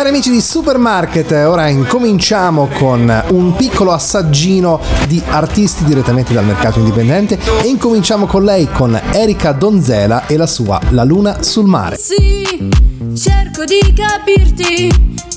Cari 0.01 0.13
amici 0.13 0.31
di 0.31 0.41
Supermarket, 0.41 1.31
ora 1.47 1.69
incominciamo 1.69 2.69
con 2.69 3.25
un 3.33 3.55
piccolo 3.55 3.93
assaggino 3.93 4.81
di 5.07 5.23
artisti 5.27 5.85
direttamente 5.85 6.33
dal 6.33 6.47
mercato 6.47 6.79
indipendente 6.79 7.39
e 7.63 7.67
incominciamo 7.67 8.25
con 8.25 8.43
lei, 8.43 8.67
con 8.73 8.99
Erika 9.13 9.53
Donzela 9.53 10.27
e 10.27 10.39
la 10.39 10.47
sua 10.47 10.81
La 10.93 11.05
luna 11.05 11.43
sul 11.43 11.67
mare. 11.67 11.99
Sì, 11.99 12.71
cerco 13.15 13.65
di 13.67 13.93
capirti, 13.95 14.91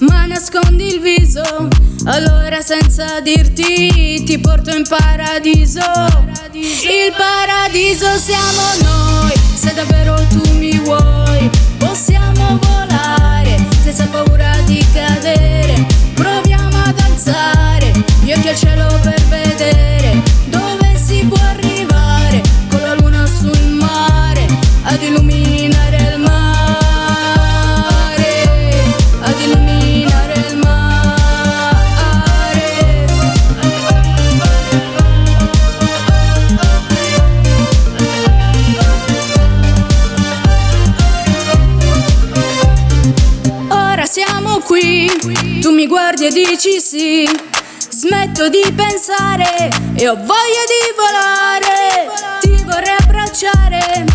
ma 0.07 0.27
nascondi 0.27 0.93
il 0.95 1.01
viso. 1.01 1.43
Allora 2.05 2.61
senza 2.61 3.19
dirti 3.19 4.23
ti 4.23 4.39
porto 4.39 4.73
in 4.73 4.87
paradiso. 4.87 5.81
Il 6.53 7.11
paradiso 7.17 8.07
siamo 8.17 8.61
noi, 8.81 9.33
se 9.55 9.73
davvero 9.73 10.15
tu 10.29 10.57
mi 10.57 10.79
vuoi. 10.79 11.49
Possiamo 11.77 12.57
volare 12.61 13.22
senza 13.93 14.07
paura 14.07 14.51
di 14.65 14.83
cadere. 14.91 15.85
Proviamo 16.15 16.81
ad 16.83 16.99
alzare 16.99 17.91
gli 18.23 18.31
occhi 18.31 18.47
al 18.47 18.55
cielo 18.55 18.87
per 19.03 19.21
vedere 19.29 20.42
tu 45.61 45.71
mi 45.71 45.87
guardi 45.87 46.27
e 46.27 46.31
dici 46.31 46.79
sì. 46.79 47.29
Smetto 47.89 48.49
di 48.49 48.61
pensare 48.75 49.69
e 49.95 50.07
ho 50.07 50.15
voglia 50.15 50.63
di 50.67 50.81
volare. 50.95 52.09
Ti 52.41 52.63
vorrei 52.63 52.95
abbracciare 52.99 54.05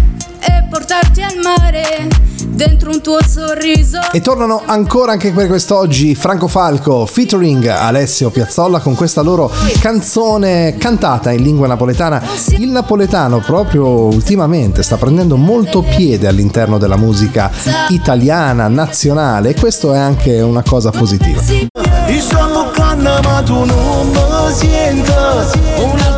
e 0.40 0.64
portarti 0.68 1.22
al 1.22 1.36
mare 1.36 2.08
dentro 2.58 2.90
un 2.90 3.00
tuo 3.00 3.18
sorriso. 3.24 4.00
E 4.10 4.20
tornano 4.20 4.62
ancora 4.66 5.12
anche 5.12 5.30
per 5.30 5.46
quest'oggi 5.46 6.16
Franco 6.16 6.48
Falco 6.48 7.06
featuring 7.06 7.64
Alessio 7.66 8.30
Piazzolla 8.30 8.80
con 8.80 8.96
questa 8.96 9.22
loro 9.22 9.48
canzone 9.78 10.74
cantata 10.76 11.30
in 11.30 11.42
lingua 11.42 11.68
napoletana. 11.68 12.20
Il 12.56 12.70
napoletano 12.70 13.38
proprio 13.38 13.86
ultimamente 13.86 14.82
sta 14.82 14.96
prendendo 14.96 15.36
molto 15.36 15.82
piede 15.82 16.26
all'interno 16.26 16.78
della 16.78 16.96
musica 16.96 17.48
italiana, 17.90 18.66
nazionale 18.66 19.50
e 19.50 19.54
questo 19.54 19.94
è 19.94 19.98
anche 19.98 20.40
una 20.40 20.64
cosa 20.66 20.90
positiva. 20.90 21.40
Io 22.08 22.20
sto 22.20 22.70
canna 22.74 23.20
ma 23.22 23.40
tu 23.42 23.64
non 23.64 24.08
mi 24.10 24.52
senti 24.52 26.17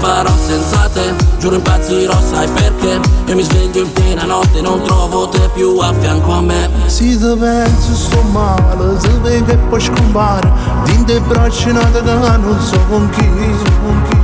farò 0.00 0.32
senza 0.36 0.88
te. 0.92 1.14
Giuro 1.38 1.56
impazzirò, 1.56 2.18
sai 2.20 2.48
perché? 2.48 3.00
Io 3.26 3.34
mi 3.34 3.42
sveglio 3.42 3.82
in 3.82 3.92
piena 3.92 4.24
notte 4.24 4.60
non 4.60 4.82
trovo 4.82 5.28
te 5.28 5.48
più 5.54 5.78
a 5.78 5.92
fianco 5.98 6.32
a 6.32 6.40
me. 6.40 6.68
Se 6.86 7.04
ti 7.04 7.36
penso 7.38 7.94
sto 7.94 8.22
male, 8.22 8.98
se 8.98 9.08
vedi 9.22 9.44
che 9.44 9.56
poi 9.56 9.80
scompare 9.80 10.50
Dinte 10.84 11.14
e 11.14 11.20
braccia 11.20 11.72
nate 11.72 12.02
che 12.02 12.12
non 12.12 12.58
so 12.60 12.78
con 12.88 13.08
chi, 13.10 13.26
con 13.28 14.02
chi. 14.08 14.18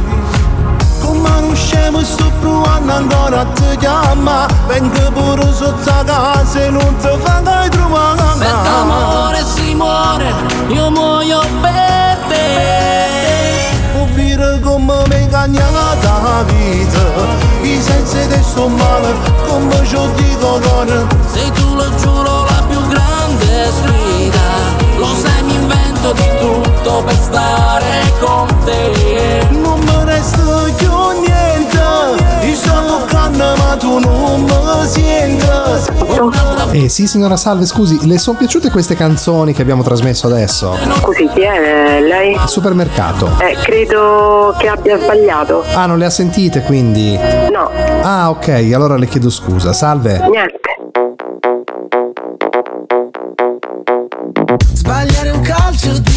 Come 1.01 1.41
non 1.41 1.55
scemo 1.55 2.03
sto 2.03 2.31
provando 2.41 2.93
ancora 2.93 3.41
a 3.41 3.45
ti 3.45 3.77
chiamare. 3.79 4.53
Vengo 4.67 5.11
pure 5.13 5.53
sotto 5.53 6.05
casa 6.05 6.71
non 6.71 6.97
ti 6.97 7.09
fa 7.23 7.41
mai 7.43 7.69
trovare. 7.71 8.23
Per 8.39 8.49
t'amore 8.49 9.45
si 9.45 9.75
muore, 9.75 10.33
io 10.69 10.91
muoio 10.91 11.41
per 11.61 12.19
te 12.29 13.16
dire 14.37 14.61
come 14.61 15.03
mi 15.09 15.23
ingannata 15.23 16.21
la 16.23 16.43
vita 16.43 17.05
I 17.63 17.81
sensi 17.81 18.27
di 18.27 18.43
sto 18.43 18.69
male, 18.69 19.15
come 19.47 19.85
ci 19.85 19.97
dico 20.17 20.61
con 20.61 21.09
Sei 21.33 21.51
tu 21.53 21.75
lo 21.75 21.95
giuro 21.97 22.45
la 22.45 22.63
più 22.69 22.81
grande 22.87 23.71
sfida 23.71 24.99
Lo 24.99 25.09
sai 25.15 25.43
mi 25.43 25.55
invento 25.55 26.13
di 26.13 26.29
tutto 26.39 27.03
per 27.05 27.17
stare 27.17 28.13
con 28.21 28.47
te 28.65 29.47
Non 29.51 29.81
mi 29.81 30.05
resta 30.05 30.43
più 30.77 30.91
niente 30.91 31.26
Eh 36.73 36.89
sì 36.89 37.07
signora 37.07 37.37
Salve, 37.37 37.65
scusi, 37.65 38.07
le 38.07 38.19
sono 38.19 38.37
piaciute 38.37 38.71
queste 38.71 38.95
canzoni 38.95 39.53
che 39.53 39.63
abbiamo 39.63 39.83
trasmesso 39.83 40.27
adesso? 40.27 40.77
Scusi, 41.01 41.29
chi 41.35 41.41
è 41.41 42.01
lei? 42.01 42.35
Al 42.35 42.49
supermercato. 42.49 43.31
Eh, 43.41 43.57
credo 43.63 44.55
che 44.59 44.69
abbia 44.69 44.99
sbagliato. 45.01 45.65
Ah, 45.75 45.87
non 45.87 45.99
le 45.99 46.05
ha 46.05 46.11
sentite 46.11 46.63
quindi? 46.63 47.19
No, 47.51 47.71
Ah, 48.03 48.31
ok, 48.31 48.71
allora 48.75 48.97
le 48.97 49.07
chiedo 49.07 49.31
scusa. 49.31 49.73
Salve. 49.73 50.21
niente. 50.31 50.61
Sbagliare 54.75 55.31
un 55.31 55.41
calcio 55.41 55.99
di 55.99 56.16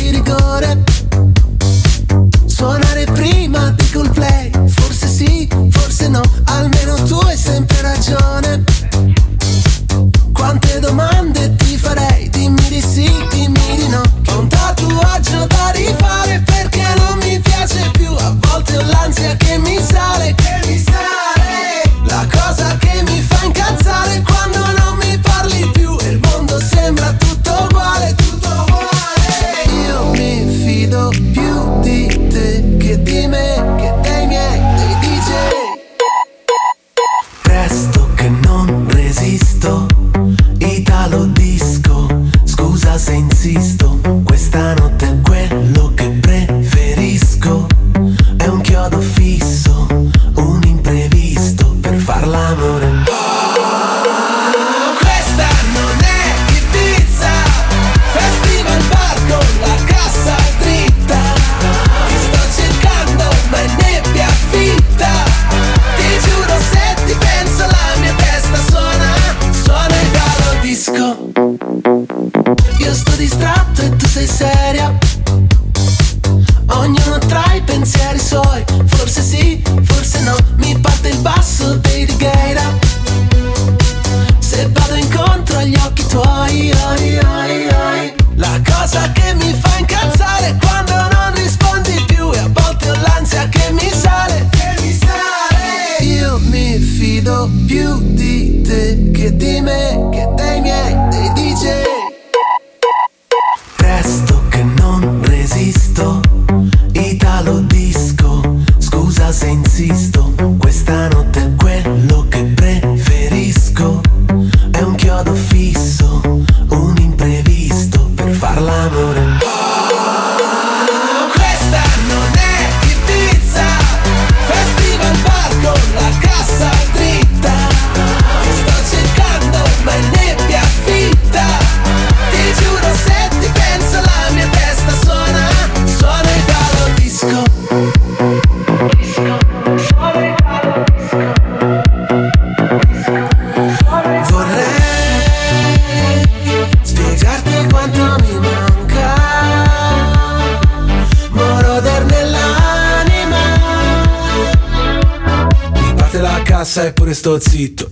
zitto, 157.39 157.89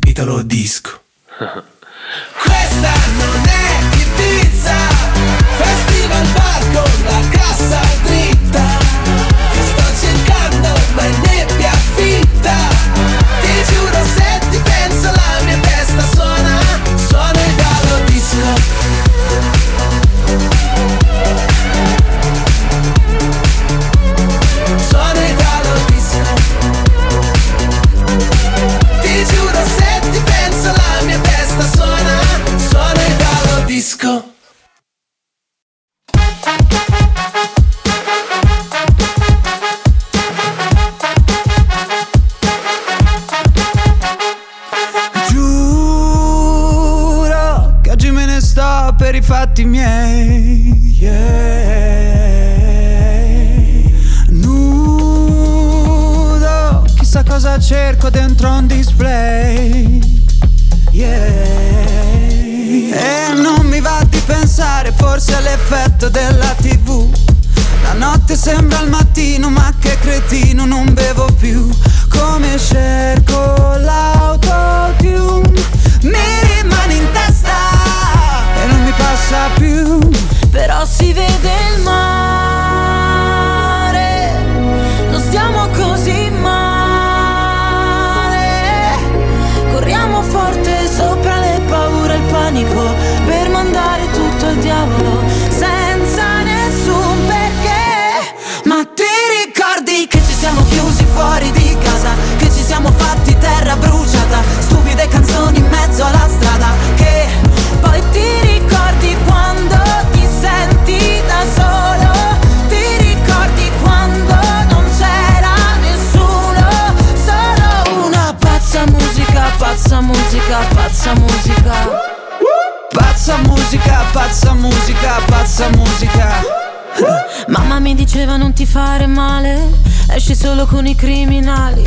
solo 130.58 130.66
con 130.66 130.88
i 130.88 130.96
criminali. 130.96 131.84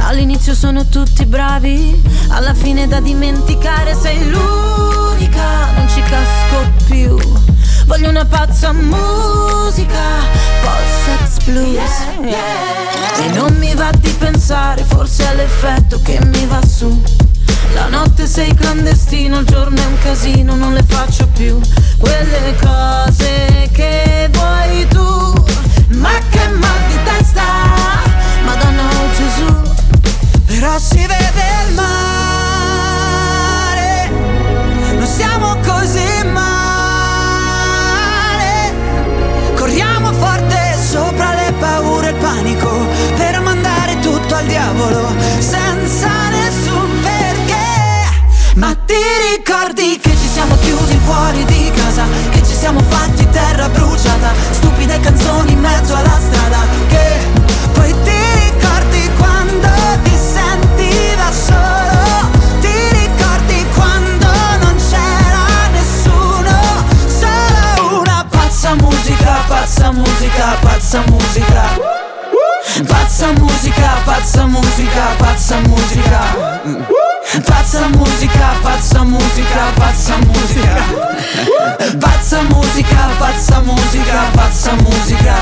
All'inizio 0.00 0.54
sono 0.54 0.86
tutti 0.86 1.24
bravi, 1.24 1.98
alla 2.28 2.52
fine 2.52 2.86
da 2.86 3.00
dimenticare 3.00 3.94
sei 3.94 4.28
l'unica, 4.28 5.70
non 5.74 5.88
ci 5.88 6.02
casco 6.02 6.70
più. 6.84 7.16
Voglio 7.86 8.10
una 8.10 8.26
pazza 8.26 8.72
musica, 8.72 10.02
post-sex 10.60 11.44
blues. 11.46 11.90
E 13.22 13.28
non 13.32 13.56
mi 13.56 13.74
va 13.74 13.90
di 13.98 14.10
pensare, 14.10 14.84
forse 14.84 15.30
è 15.30 15.34
l'effetto 15.36 16.02
che 16.02 16.20
mi 16.22 16.44
va 16.44 16.60
su. 16.66 17.02
La 17.72 17.86
notte 17.86 18.26
sei 18.26 18.52
clandestino, 18.54 19.38
il 19.38 19.46
giorno 19.46 19.80
è 19.80 19.86
un 19.86 19.98
casino, 20.02 20.56
non 20.56 20.74
le 20.74 20.84
faccio 20.86 21.26
più 21.28 21.58
quelle 21.96 22.54
cose 22.60 23.70
che 23.72 24.28
vuoi 24.30 24.86
tu. 24.88 24.98
Ma 25.92 26.10
che 26.30 26.48
mal 26.48 26.86
di 26.86 26.98
testa, 27.04 28.09
Madonna 28.50 28.82
oh 28.82 29.08
Gesù. 29.16 29.46
Però 30.46 30.76
si 30.78 31.06
vede 31.06 31.44
il 31.68 31.74
mare, 31.74 31.90
non 34.96 35.06
siamo 35.06 35.56
così 35.64 36.24
male. 36.32 36.48
Corriamo 39.54 40.12
forte 40.12 40.76
sopra 40.84 41.32
le 41.34 41.52
paure 41.60 42.08
e 42.08 42.10
il 42.10 42.16
panico 42.16 42.88
per 43.16 43.40
mandare 43.40 44.00
tutto 44.00 44.34
al 44.34 44.46
diavolo 44.46 45.14
senza 45.38 46.08
nessun 46.30 46.90
perché. 47.02 47.54
Ma 48.56 48.74
ti 48.74 49.00
ricordi 49.36 49.96
che 50.02 50.10
ci 50.10 50.28
siamo 50.28 50.56
chiusi 50.56 50.98
fuori 51.04 51.44
di 51.44 51.70
casa, 51.72 52.04
che 52.30 52.42
ci 52.44 52.56
siamo 52.56 52.80
fatti 52.88 53.28
terra 53.30 53.68
bruciata, 53.68 54.32
stupide 54.50 54.98
canzoni 54.98 55.52
in 55.52 55.60
mezzo 55.60 55.94
alla 55.94 56.18
strada, 56.18 56.66
pazza 69.90 70.02
musica, 70.02 70.56
pazza 70.62 71.02
musica. 71.08 71.64
Pazza 72.86 73.32
musica, 73.32 73.90
pazza 74.04 74.46
musica, 74.46 75.06
pazza 75.18 75.56
musica. 75.66 76.20
Pazza 77.44 77.88
musica, 77.88 78.54
pazza 78.62 79.02
musica, 79.04 79.72
pazza 79.76 80.16
musica. 80.18 80.76
Pazza 81.98 82.42
musica, 82.42 83.08
pazza 83.18 83.60
musica, 83.62 84.30
pazza 84.32 84.72
musica. 84.74 85.34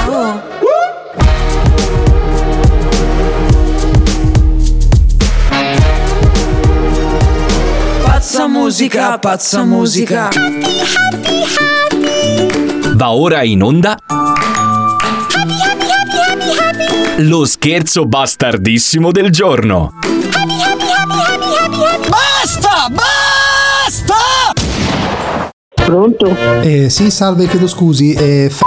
Pazza 8.04 8.46
musica, 8.48 9.18
pazza 9.18 9.64
musica. 9.64 10.28
Va 12.98 13.12
ora 13.12 13.44
in 13.44 13.62
onda 13.62 13.96
lo 17.18 17.44
scherzo 17.44 18.06
bastardissimo 18.06 19.12
del 19.12 19.30
giorno. 19.30 19.92
Basta! 22.08 22.88
Basta! 22.90 24.14
Pronto? 25.74 26.36
Eh, 26.62 26.90
sì, 26.90 27.12
salve, 27.12 27.46
chiedo 27.46 27.68
scusi. 27.68 28.14
Eh, 28.14 28.46
f- 28.50 28.62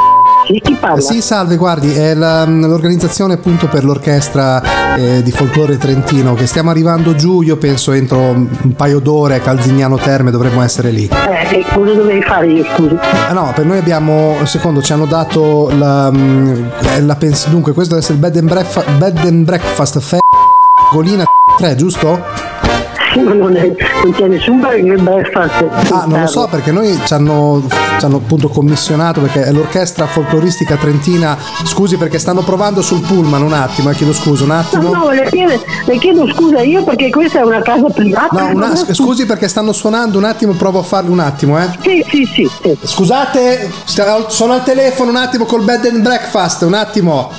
chi 0.60 0.74
parla? 0.74 1.00
Sì, 1.00 1.22
salve, 1.22 1.56
guardi, 1.56 1.94
è 1.94 2.14
la- 2.14 2.46
l'organizzazione 2.46 3.34
appunto 3.36 3.68
per 3.68 3.84
l'orchestra 3.84 4.96
eh, 4.96 5.22
di 5.24 5.32
folklore 5.32 5.78
trentino 5.78 6.34
che 6.34 6.48
stiamo 6.48 6.70
arrivando 6.70 7.16
giù, 7.16 7.42
io 7.42 7.58
penso 7.58 7.92
entro 7.94 8.18
un 8.20 8.74
paio 8.76 9.00
d'ore 9.00 9.36
a 9.36 9.40
Calzignano 9.40 9.98
Terme 9.98 10.32
dovremmo 10.32 10.62
essere 10.62 10.90
lì. 10.92 11.08
Eh, 11.08 11.60
e 11.60 11.66
cosa 11.74 11.94
dovevi 11.94 12.22
fare 12.22 12.48
io, 12.48 12.66
scusi? 12.76 12.98
Ah 13.30 13.34
no, 13.34 13.52
per 13.56 13.66
noi 13.66 13.78
abbiamo, 13.78 14.36
secondo, 14.46 14.82
ci 14.82 14.92
hanno 14.94 15.06
dato 15.06 15.70
la, 15.78 16.12
mm, 16.12 16.64
la 17.06 17.16
pens- 17.16 17.48
dunque 17.50 17.74
questo 17.74 17.94
deve 17.96 18.06
essere 18.06 18.20
il 18.20 18.26
bed 18.26 18.38
and 18.38 18.50
breakfast, 18.50 18.92
bed 18.98 19.18
and 19.20 19.46
breakfast 19.46 20.00
fe- 20.00 20.20
Golina 20.92 21.24
3, 21.58 21.76
giusto? 21.76 22.20
Non, 23.42 23.56
è, 23.56 23.72
non 24.04 24.14
c'è 24.14 24.28
nessun 24.28 24.60
breakfast. 24.60 25.66
Ah, 25.92 26.06
non 26.08 26.22
lo 26.22 26.28
so 26.28 26.48
perché 26.50 26.72
noi 26.72 26.98
ci 27.06 27.14
hanno, 27.14 27.62
ci 28.00 28.06
hanno 28.06 28.18
appunto 28.18 28.48
commissionato 28.50 29.20
perché 29.22 29.44
è 29.44 29.52
l'orchestra 29.52 30.06
folcloristica 30.08 30.76
trentina. 30.76 31.38
Scusi 31.64 31.98
perché 31.98 32.20
stanno 32.20 32.42
provando 32.42 32.82
sul 32.82 33.02
pullman 33.02 33.42
un 33.42 33.54
attimo, 33.54 33.90
eh, 33.90 33.96
chiedo 33.96 34.14
scusa, 34.14 34.44
un 34.44 34.52
attimo. 34.52 34.84
No, 34.84 35.06
no, 35.06 35.10
le 35.12 35.28
chiedo, 35.30 35.62
le 35.86 35.98
chiedo 35.98 36.28
scusa 36.34 36.62
io 36.62 36.84
perché 36.84 37.10
questa 37.10 37.40
è 37.40 37.44
una 37.44 37.62
casa 37.62 37.90
privata. 37.90 38.50
No, 38.50 38.56
una- 38.56 38.76
scusi 38.94 39.26
perché 39.26 39.48
stanno 39.48 39.72
suonando 39.74 40.18
un 40.18 40.24
attimo, 40.24 40.54
provo 40.54 40.80
a 40.80 40.84
farli 40.84 41.10
un 41.10 41.20
attimo, 41.20 41.60
eh. 41.60 41.68
Sì, 41.82 42.04
sì, 42.10 42.26
sì. 42.26 42.78
Scusate, 42.82 43.70
sta- 43.84 44.30
sono 44.30 44.54
al 44.54 44.64
telefono 44.64 45.10
un 45.10 45.18
attimo 45.18 45.46
col 45.46 45.64
bed 45.64 45.86
and 45.86 46.02
breakfast, 46.02 46.62
un 46.62 46.74
attimo. 46.74 47.32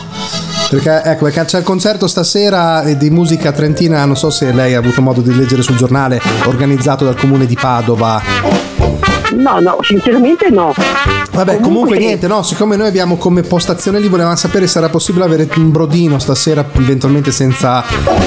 Perché 0.71 1.03
ecco, 1.05 1.25
perché 1.25 1.45
c'è 1.45 1.59
il 1.59 1.65
concerto 1.65 2.07
stasera 2.07 2.83
di 2.95 3.11
musica 3.11 3.53
trentina, 3.53 4.05
non 4.05 4.17
so 4.17 4.31
se 4.31 4.53
lei 4.53 4.75
ha 4.75 4.79
avuto 4.79 5.03
modo 5.03 5.21
di 5.21 5.35
leggere 5.35 5.63
sul 5.63 5.77
giornale, 5.77 6.21
organizzato 6.47 7.05
dal 7.05 7.17
comune 7.17 7.47
di 7.47 7.57
Padova. 7.61 9.02
No, 9.35 9.61
no, 9.61 9.78
sinceramente 9.83 10.49
no. 10.51 10.72
Vabbè, 11.33 11.61
comunque, 11.61 11.99
niente, 11.99 12.26
no, 12.26 12.43
siccome 12.43 12.76
noi 12.76 12.89
abbiamo 12.89 13.16
come 13.16 13.43
postazione 13.43 13.99
lì, 13.99 14.09
volevamo 14.09 14.37
sapere 14.37 14.66
se 14.66 14.78
era 14.78 14.89
possibile 14.91 15.24
avere 15.24 15.49
un 15.57 15.70
brodino 15.70 16.18
stasera, 16.18 16.64
eventualmente 16.76 17.30
senza 17.30 17.83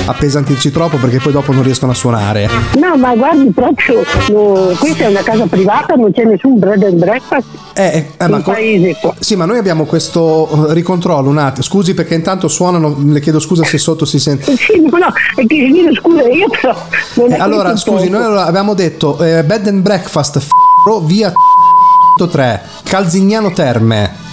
appesantirci 0.05 0.71
troppo, 0.71 0.97
perché 0.97 1.19
poi 1.19 1.31
dopo 1.31 1.51
non 1.51 1.63
riescono 1.63 1.91
a 1.91 1.95
suonare. 1.95 2.49
No, 2.79 2.97
ma 2.97 3.15
guardi 3.15 3.51
proprio, 3.51 4.03
no, 4.29 4.75
questa 4.79 5.03
è 5.05 5.07
una 5.07 5.21
casa 5.21 5.45
privata, 5.45 5.93
non 5.95 6.11
c'è 6.11 6.23
nessun 6.23 6.57
bread 6.57 6.81
and 6.83 6.97
breakfast. 6.97 7.45
Eh, 7.73 8.07
eh, 8.17 8.27
ma 8.27 8.41
co- 8.41 8.51
paese 8.51 8.97
qua. 8.99 9.13
Sì, 9.19 9.35
ma 9.35 9.45
noi 9.45 9.57
abbiamo 9.57 9.85
questo 9.85 10.67
eh, 10.69 10.73
ricontrollo 10.73 11.29
un 11.29 11.37
attimo. 11.37 11.63
Scusi 11.63 11.93
perché 11.93 12.15
intanto 12.15 12.47
suonano, 12.47 12.95
le 13.05 13.19
chiedo 13.19 13.39
scusa 13.39 13.63
se 13.63 13.77
sotto 13.77 14.05
si 14.05 14.17
sente. 14.17 14.55
Sì, 14.55 14.81
no, 14.81 14.97
no, 14.97 15.13
è 15.35 15.45
che 15.45 15.69
chiedo 15.71 15.93
scusa 15.93 16.27
io 16.27 16.47
però. 16.49 16.75
Eh, 17.27 17.35
allora, 17.35 17.75
scusi, 17.75 18.09
noi 18.09 18.23
abbiamo 18.37 18.73
detto 18.73 19.21
eh, 19.23 19.43
bed 19.43 19.67
and 19.67 19.81
breakfast 19.81 20.39
f- 20.39 20.47
via 21.03 21.33
3, 22.29 22.61
Calzignano 22.83 23.51
Terme. 23.51 24.23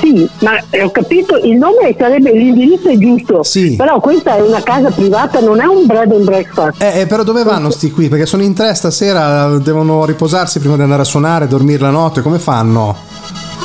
Sì, 0.00 0.28
ma 0.40 0.52
eh, 0.70 0.82
ho 0.82 0.90
capito, 0.90 1.36
il 1.36 1.56
nome 1.56 1.94
sarebbe, 1.98 2.32
l'indirizzo 2.32 2.88
è 2.88 2.96
giusto. 2.96 3.42
Sì. 3.42 3.74
Però 3.76 3.98
questa 4.00 4.36
è 4.36 4.40
una 4.40 4.62
casa 4.62 4.90
privata, 4.90 5.40
non 5.40 5.60
è 5.60 5.64
un 5.64 5.84
bread 5.84 6.12
and 6.12 6.24
breakfast. 6.24 6.80
Eh, 6.80 7.00
eh, 7.00 7.06
però 7.06 7.24
dove 7.24 7.42
vanno 7.42 7.70
sti 7.70 7.90
qui? 7.90 8.08
Perché 8.08 8.24
sono 8.24 8.42
in 8.42 8.54
tre 8.54 8.72
stasera, 8.74 9.58
devono 9.58 10.04
riposarsi 10.04 10.60
prima 10.60 10.76
di 10.76 10.82
andare 10.82 11.02
a 11.02 11.04
suonare, 11.04 11.48
dormire 11.48 11.80
la 11.80 11.90
notte, 11.90 12.22
come 12.22 12.38
fanno? 12.38 12.96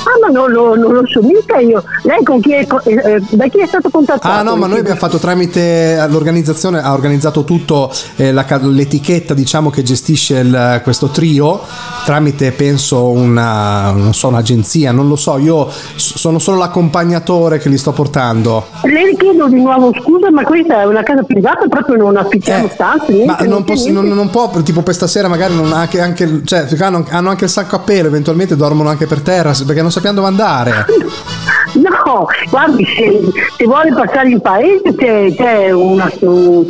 Ah, 0.03 0.17
ma 0.21 0.27
non, 0.31 0.51
lo- 0.51 0.75
non 0.75 0.93
lo 0.93 1.03
so 1.07 1.21
mica 1.21 1.57
io. 1.59 1.83
Lei 2.03 2.23
con 2.23 2.39
chi 2.41 2.53
è, 2.53 2.65
eh, 2.85 2.93
eh, 2.93 3.21
da 3.29 3.47
chi 3.47 3.59
è 3.59 3.67
stato 3.67 3.89
contattato? 3.89 4.27
Ah 4.27 4.41
no, 4.41 4.55
ma 4.55 4.67
noi 4.67 4.79
abbiamo 4.79 4.99
fatto 4.99 5.17
tramite 5.17 6.03
l'organizzazione, 6.09 6.81
ha 6.81 6.93
organizzato 6.93 7.43
tutto 7.43 7.91
eh, 8.15 8.31
la 8.31 8.45
l'etichetta 8.61 9.33
diciamo 9.33 9.69
che 9.69 9.83
gestisce 9.83 10.39
il- 10.39 10.79
questo 10.83 11.07
trio, 11.07 11.61
tramite 12.05 12.51
penso 12.51 13.09
una, 13.09 13.91
non 13.91 14.13
so, 14.13 14.27
un'agenzia, 14.29 14.91
non 14.91 15.07
lo 15.07 15.15
so, 15.15 15.37
io 15.37 15.69
sono 15.95 16.39
solo 16.39 16.57
l'accompagnatore 16.57 17.59
che 17.59 17.69
li 17.69 17.77
sto 17.77 17.91
portando. 17.91 18.65
Le 18.83 19.05
richiedo 19.05 19.47
di 19.47 19.61
nuovo 19.61 19.91
scusa, 20.01 20.31
ma 20.31 20.43
questa 20.43 20.81
è 20.81 20.85
una 20.85 21.03
casa 21.03 21.21
privata, 21.23 21.67
proprio 21.67 21.95
non 21.97 22.17
affittiamo 22.17 22.69
stanze, 22.73 23.11
niente. 23.13 23.43
Eh, 23.43 23.47
Ma 23.47 23.49
non, 23.49 23.63
posso- 23.63 23.91
non- 23.91 24.07
non 24.07 24.29
può, 24.29 24.49
tipo 24.63 24.81
per 24.81 24.93
stasera 24.95 25.27
magari 25.27 25.55
non 25.55 25.71
ha 25.73 25.77
anche, 25.81 26.01
anche- 26.01 26.41
cioè, 26.43 26.65
hanno, 26.79 27.05
hanno 27.09 27.29
anche 27.29 27.43
il 27.45 27.49
sacco 27.49 27.75
a 27.75 27.79
pelo, 27.79 28.07
eventualmente 28.07 28.55
dormono 28.55 28.89
anche 28.89 29.05
per 29.05 29.21
terra 29.21 29.53
perché 29.65 29.81
non 29.81 29.90
sappiamo 29.91 30.15
dove 30.17 30.27
andare. 30.27 30.85
No, 31.73 32.27
guardi, 32.49 32.85
se, 32.85 33.21
se 33.57 33.63
vuole 33.65 33.93
passare 33.93 34.27
in 34.29 34.41
paese 34.41 34.93
c'è, 34.93 35.33
c'è 35.33 35.71
una, 35.71 36.11
un 36.19 36.65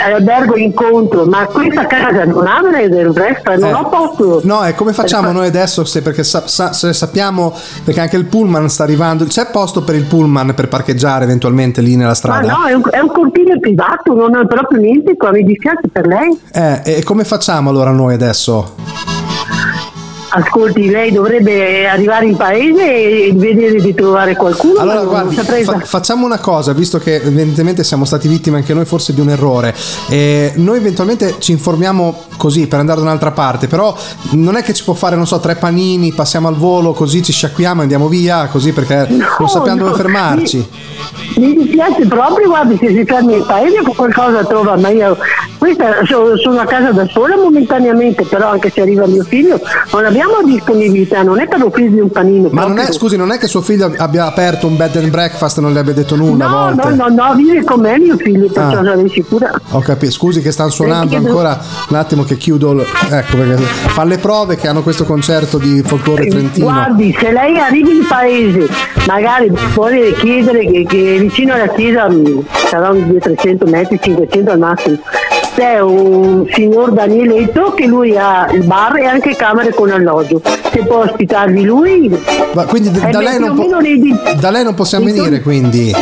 albergo 0.00 0.56
incontro, 0.56 1.24
ma 1.24 1.44
questa 1.46 1.86
casa 1.86 2.24
non 2.24 2.46
ha 2.46 2.60
del 2.88 3.12
resto, 3.12 3.50
non 3.56 3.68
Eh. 3.70 3.72
ho 3.72 3.88
posto. 3.88 4.40
No, 4.44 4.64
e 4.64 4.76
come 4.76 4.92
facciamo 4.92 5.32
noi 5.32 5.48
adesso? 5.48 5.84
Se, 5.84 6.02
perché 6.02 6.22
sa- 6.22 6.46
sa- 6.46 6.72
se 6.72 6.92
sappiamo, 6.92 7.52
perché 7.82 8.00
anche 8.00 8.16
il 8.16 8.26
pullman 8.26 8.68
sta 8.68 8.84
arrivando, 8.84 9.24
c'è 9.24 9.46
posto 9.50 9.82
per 9.82 9.96
il 9.96 10.04
pullman 10.04 10.54
per 10.54 10.68
parcheggiare 10.68 11.24
eventualmente 11.24 11.80
lì 11.80 11.96
nella 11.96 12.10
Ma 12.10 12.14
strada? 12.14 12.46
no, 12.52 12.64
è 12.66 12.72
un, 12.74 12.82
è 12.92 13.00
un 13.00 13.08
cortile 13.08 13.58
privato, 13.58 14.14
non 14.14 14.36
ho 14.36 14.46
proprio 14.46 14.78
niente 14.80 15.16
mi 15.32 15.42
dispiace 15.42 15.88
per 15.90 16.06
lei. 16.06 16.38
Eh, 16.52 16.80
e 16.98 17.02
come 17.02 17.24
facciamo 17.24 17.70
allora 17.70 17.90
noi 17.90 18.14
adesso? 18.14 18.74
Ascolti, 20.36 20.90
lei 20.90 21.12
dovrebbe 21.12 21.86
arrivare 21.86 22.26
in 22.26 22.36
paese 22.36 23.26
e 23.26 23.32
vedere 23.34 23.80
di 23.80 23.94
trovare 23.94 24.34
qualcuno. 24.34 24.80
Allora, 24.80 25.04
guardi, 25.04 25.36
fa- 25.36 25.44
fa- 25.44 25.78
facciamo 25.84 26.26
una 26.26 26.38
cosa, 26.38 26.72
visto 26.72 26.98
che 26.98 27.16
evidentemente 27.16 27.84
siamo 27.84 28.04
stati 28.04 28.26
vittime 28.26 28.56
anche 28.56 28.74
noi 28.74 28.84
forse 28.84 29.14
di 29.14 29.20
un 29.20 29.30
errore. 29.30 29.72
Eh, 30.08 30.52
noi 30.56 30.78
eventualmente 30.78 31.36
ci 31.38 31.52
informiamo 31.52 32.24
così 32.36 32.66
per 32.66 32.80
andare 32.80 32.98
da 32.98 33.06
un'altra 33.06 33.30
parte, 33.30 33.68
però 33.68 33.96
non 34.30 34.56
è 34.56 34.62
che 34.62 34.74
ci 34.74 34.82
può 34.82 34.94
fare, 34.94 35.14
non 35.14 35.26
so, 35.26 35.38
tre 35.38 35.54
panini, 35.54 36.12
passiamo 36.12 36.48
al 36.48 36.56
volo, 36.56 36.94
così 36.94 37.22
ci 37.22 37.30
sciacquiamo 37.30 37.80
e 37.80 37.82
andiamo 37.82 38.08
via, 38.08 38.48
così 38.48 38.72
perché 38.72 39.06
non 39.08 39.48
sappiamo 39.48 39.78
no, 39.78 39.84
dove 39.84 39.96
fermarci. 39.96 40.68
Mi 41.36 41.54
dispiace 41.54 42.06
proprio, 42.06 42.48
guardi, 42.48 42.76
se 42.76 42.88
si 42.88 43.04
ferma 43.04 43.34
in 43.34 43.44
paese 43.46 43.82
qualcosa 43.94 44.44
trova, 44.44 44.76
ma 44.76 44.88
io 44.88 45.16
questa 45.58 46.04
so- 46.06 46.36
sono 46.38 46.60
a 46.60 46.64
casa 46.64 46.90
da 46.90 47.06
sola 47.08 47.36
momentaneamente, 47.36 48.24
però 48.24 48.50
anche 48.50 48.70
se 48.74 48.80
arriva 48.80 49.06
mio 49.06 49.22
figlio 49.22 49.60
non 49.92 50.04
abbiamo 50.04 50.23
disponibilità, 50.44 51.22
non 51.22 51.40
è 51.40 51.46
per 51.46 51.62
offrirgli 51.62 52.00
un 52.00 52.10
panino. 52.10 52.48
Ma 52.52 52.66
non 52.66 52.78
è, 52.78 52.90
scusi, 52.92 53.16
non 53.16 53.30
è 53.32 53.38
che 53.38 53.46
suo 53.46 53.60
figlio 53.60 53.92
abbia 53.96 54.26
aperto 54.26 54.66
un 54.66 54.76
bed 54.76 54.96
and 54.96 55.10
breakfast 55.10 55.58
e 55.58 55.60
non 55.60 55.72
le 55.72 55.78
abbia 55.80 55.92
detto 55.92 56.16
nulla 56.16 56.46
No, 56.46 56.70
no, 56.74 56.88
no, 56.94 57.08
no, 57.08 57.34
vive 57.34 57.64
con 57.64 57.80
me 57.80 57.98
mio 57.98 58.16
figlio, 58.16 58.46
perciò 58.50 58.78
Ah. 58.80 58.84
sarei 58.84 59.08
sicura. 59.10 59.52
Ho 59.70 59.80
capito, 59.80 60.12
scusi 60.12 60.40
che 60.40 60.50
stanno 60.52 60.70
suonando 60.70 61.16
ancora 61.16 61.58
un 61.88 61.96
attimo 61.96 62.22
che 62.24 62.36
chiudo. 62.36 62.72
il- 62.72 62.84
Ecco 63.10 63.36
perché 63.36 63.56
fa 63.62 64.04
le 64.04 64.18
prove 64.18 64.56
che 64.56 64.68
hanno 64.68 64.82
questo 64.82 65.04
concerto 65.04 65.58
di 65.58 65.82
folklore 65.82 66.26
trentino. 66.26 66.66
Guardi, 66.66 67.14
se 67.18 67.30
lei 67.32 67.58
arrivi 67.58 67.96
in 67.96 68.06
paese, 68.06 68.68
magari 69.06 69.50
vuole 69.74 70.12
chiedere 70.14 70.66
che, 70.70 70.84
che 70.88 71.18
vicino 71.18 71.54
alla 71.54 71.68
chiesa 71.68 72.08
mh, 72.08 72.44
saranno 72.68 72.98
200-300 73.06 73.68
metri, 73.68 73.98
500 74.00 74.50
al 74.50 74.58
massimo. 74.58 74.98
C'è 75.54 75.78
un 75.80 76.46
signor 76.52 76.92
Danieletto 76.92 77.72
che 77.74 77.86
lui 77.86 78.16
ha 78.16 78.48
il 78.52 78.64
bar 78.64 78.96
e 78.98 79.06
anche 79.06 79.36
camere 79.36 79.72
con 79.72 79.90
alloggio. 79.90 80.40
Se 80.72 80.80
può 80.84 80.98
ospitarvi 81.04 81.62
lui. 81.64 82.08
Ma 82.54 82.64
quindi 82.64 82.88
eh, 82.88 83.10
da 83.10 83.18
beh, 83.18 83.24
lei, 83.24 83.38
non 83.38 83.50
o 83.50 83.54
può- 83.54 83.62
meno 83.64 83.78
nei 83.78 84.00
di- 84.00 84.18
da 84.40 84.50
lei 84.50 84.64
non 84.64 84.74
possiamo 84.74 85.04
venire 85.04 85.40
quindi. 85.42 85.94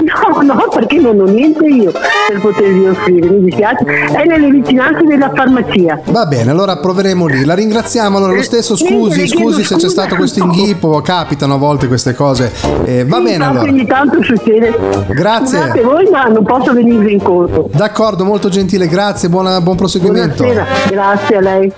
No, 0.00 0.40
no, 0.40 0.68
perché 0.72 0.96
non 0.98 1.20
ho 1.20 1.24
niente 1.24 1.66
io 1.66 1.90
per 1.92 2.40
potervi 2.40 2.86
offrire, 2.86 3.28
mi 3.28 3.44
dispiace. 3.44 3.84
È 3.84 4.24
nelle 4.24 4.48
vicinanze 4.48 5.04
della 5.04 5.30
farmacia. 5.34 6.00
Va 6.06 6.24
bene, 6.24 6.50
allora 6.50 6.78
proveremo 6.78 7.26
lì. 7.26 7.44
La 7.44 7.52
ringraziamo 7.54 8.16
allora 8.16 8.32
lo 8.32 8.42
stesso. 8.42 8.74
Niente, 8.80 8.94
Scusi, 8.96 9.24
chiedo 9.24 9.50
scusi 9.50 9.64
se 9.64 9.76
c'è 9.76 9.88
stato 9.90 10.14
questo 10.14 10.38
inghippo, 10.42 11.02
capitano 11.02 11.54
a 11.54 11.58
volte 11.58 11.86
queste 11.86 12.14
cose. 12.14 12.50
Eh, 12.86 13.04
va 13.04 13.16
Sì, 13.18 13.22
bene 13.24 13.44
allora. 13.44 13.68
Ogni 13.68 13.86
tanto 13.86 14.22
succede. 14.22 14.74
Grazie. 15.08 15.58
Scusate 15.58 15.82
voi, 15.82 16.08
ma 16.10 16.24
non 16.28 16.44
posso 16.44 16.72
venirvi 16.72 17.12
incontro. 17.12 17.68
D'accordo, 17.70 18.24
molto 18.24 18.48
gentile, 18.48 18.86
grazie, 18.86 18.99
buona- 19.28 19.60
buon 19.62 19.76
proseguimento. 19.76 20.42
Buonasera, 20.44 20.90
grazie 20.90 21.36
a 21.36 21.40
lei. 21.40 21.72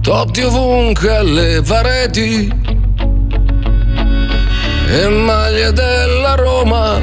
Totti 0.00 0.42
ovunque 0.42 1.16
alle 1.16 1.62
pareti 1.66 2.50
e 4.88 5.08
maglie 5.08 5.72
della 5.72 6.34
Roma. 6.36 6.98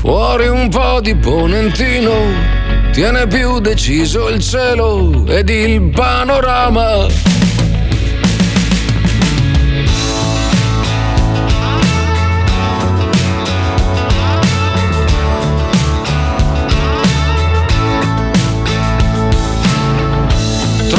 Fuori 0.00 0.46
un 0.48 0.68
po' 0.68 1.00
di 1.00 1.14
ponentino, 1.16 2.12
tiene 2.92 3.26
più 3.26 3.58
deciso 3.58 4.28
il 4.28 4.38
cielo 4.40 5.26
ed 5.26 5.48
il 5.50 5.90
panorama. 5.90 7.06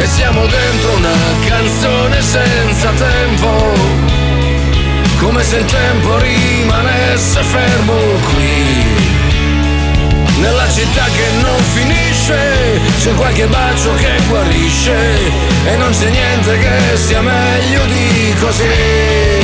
E 0.00 0.06
siamo 0.06 0.46
dentro 0.46 0.96
una 0.96 1.16
canzone 1.46 2.22
senza 2.22 2.90
tempo. 2.90 3.72
Come 5.18 5.42
se 5.42 5.56
il 5.58 5.64
tempo 5.64 6.18
rimanesse 6.18 7.42
fermo 7.42 7.96
qui. 8.32 9.16
Nella 10.40 10.68
città 10.70 11.04
che 11.04 11.42
non 11.42 11.60
finisce, 11.74 12.80
c'è 13.00 13.12
qualche 13.14 13.46
bacio 13.46 13.92
che 13.94 14.20
guarisce 14.28 14.96
e 15.64 15.76
non 15.76 15.90
c'è 15.90 16.08
niente 16.10 16.58
che 16.58 16.96
sia 16.96 17.20
meglio 17.20 17.84
di 17.86 18.34
così. 18.38 19.37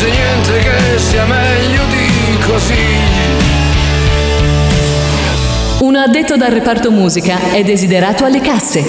C'è 0.00 0.08
niente 0.08 0.58
che 0.60 0.98
sia 0.98 1.26
meglio 1.26 1.84
di 1.84 2.38
così. 2.46 2.74
Un 5.80 5.94
addetto 5.94 6.38
dal 6.38 6.50
reparto 6.50 6.90
musica 6.90 7.50
è 7.52 7.62
desiderato 7.62 8.24
alle 8.24 8.40
casse. 8.40 8.82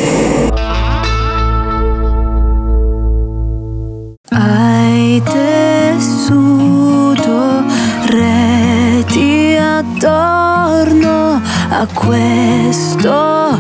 Hai 4.30 5.22
tessuto 5.91 6.45
reti 8.07 9.57
attorno 9.57 11.41
a 11.72 11.88
questo 11.93 13.51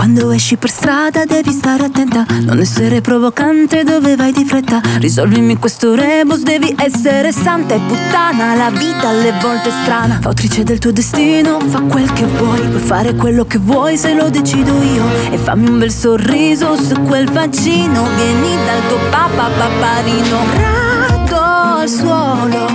quando 0.00 0.30
esci 0.30 0.56
per 0.56 0.70
strada 0.70 1.26
devi 1.26 1.52
stare 1.52 1.84
attenta, 1.84 2.24
non 2.44 2.58
essere 2.58 3.02
provocante 3.02 3.84
dove 3.84 4.16
vai 4.16 4.32
di 4.32 4.46
fretta. 4.46 4.80
Risolvimi 4.98 5.58
questo 5.58 5.94
rebus, 5.94 6.40
devi 6.40 6.74
essere 6.78 7.32
santa 7.32 7.74
e 7.74 7.80
puttana. 7.80 8.54
La 8.54 8.70
vita 8.70 9.08
alle 9.08 9.34
volte 9.42 9.68
è 9.68 9.72
strana. 9.82 10.18
Fautrice 10.22 10.62
del 10.62 10.78
tuo 10.78 10.90
destino, 10.90 11.60
fa 11.60 11.82
quel 11.82 12.10
che 12.14 12.24
vuoi. 12.24 12.60
Puoi 12.60 12.80
fare 12.80 13.14
quello 13.14 13.44
che 13.44 13.58
vuoi 13.58 13.98
se 13.98 14.14
lo 14.14 14.30
decido 14.30 14.72
io. 14.80 15.04
E 15.32 15.36
fammi 15.36 15.68
un 15.68 15.78
bel 15.78 15.92
sorriso 15.92 16.76
su 16.76 16.98
quel 17.02 17.30
vaccino. 17.30 18.08
Vieni 18.16 18.56
dal 18.64 18.88
tuo 18.88 18.98
papà 19.10 19.50
paparino. 19.50 20.38
Rado 20.56 21.42
al 21.82 21.88
suolo, 21.90 22.66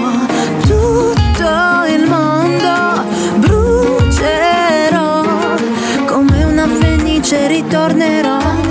tutto 0.62 1.86
il 1.90 2.08
mondo 2.08 3.04
brucerò. 3.40 4.85
Fenice 7.26 7.48
ritornerò. 7.48 8.64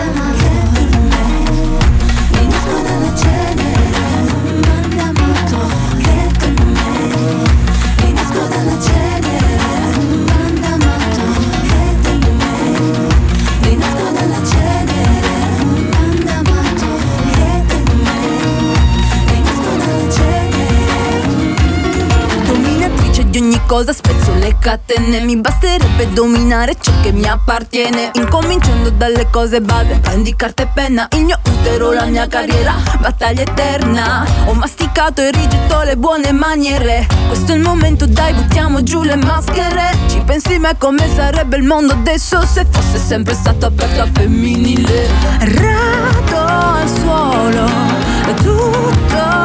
Di 23.35 23.41
ogni 23.41 23.61
cosa 23.67 23.93
spezzo 23.93 24.33
le 24.35 24.57
catene. 24.61 25.19
Mi 25.21 25.37
basterebbe 25.37 26.13
dominare 26.13 26.77
ciò 26.81 26.93
che 27.03 27.11
mi 27.11 27.27
appartiene. 27.27 28.13
Incominciando 28.15 28.91
dalle 28.91 29.29
cose 29.29 29.61
base 29.61 29.99
Prendi 29.99 30.37
carta 30.37 30.63
e 30.63 30.69
penna. 30.73 31.09
Il 31.13 31.25
mio 31.25 31.39
utero, 31.45 31.91
la 31.91 32.05
mia 32.05 32.29
carriera 32.29 32.75
Battaglia 33.01 33.43
eterna. 33.43 34.25
Ho 34.47 34.55
masticato 34.55 35.21
e 35.21 35.33
rigetto 35.33 35.83
le 35.83 35.97
buone 35.97 36.31
maniere. 36.31 37.09
Questo 37.27 37.53
è 37.53 37.57
il 37.57 37.63
momento 37.63 38.07
dai 38.07 38.33
buttiamo 38.35 38.85
giù 38.85 39.03
le 39.03 39.17
maschere. 39.17 39.97
Ci 40.07 40.23
pensi 40.25 40.59
mai 40.59 40.77
come 40.79 41.09
sarebbe 41.13 41.57
il 41.57 41.65
mondo 41.65 41.93
adesso 41.93 42.41
Se 42.47 42.65
fosse 42.71 42.99
sempre 42.99 43.35
stato 43.35 43.67
aperto 43.67 44.03
a 44.03 44.09
femminile? 44.13 45.09
Rado 45.41 46.47
al 46.47 46.89
suolo 46.89 47.67
Tutto 48.37 49.44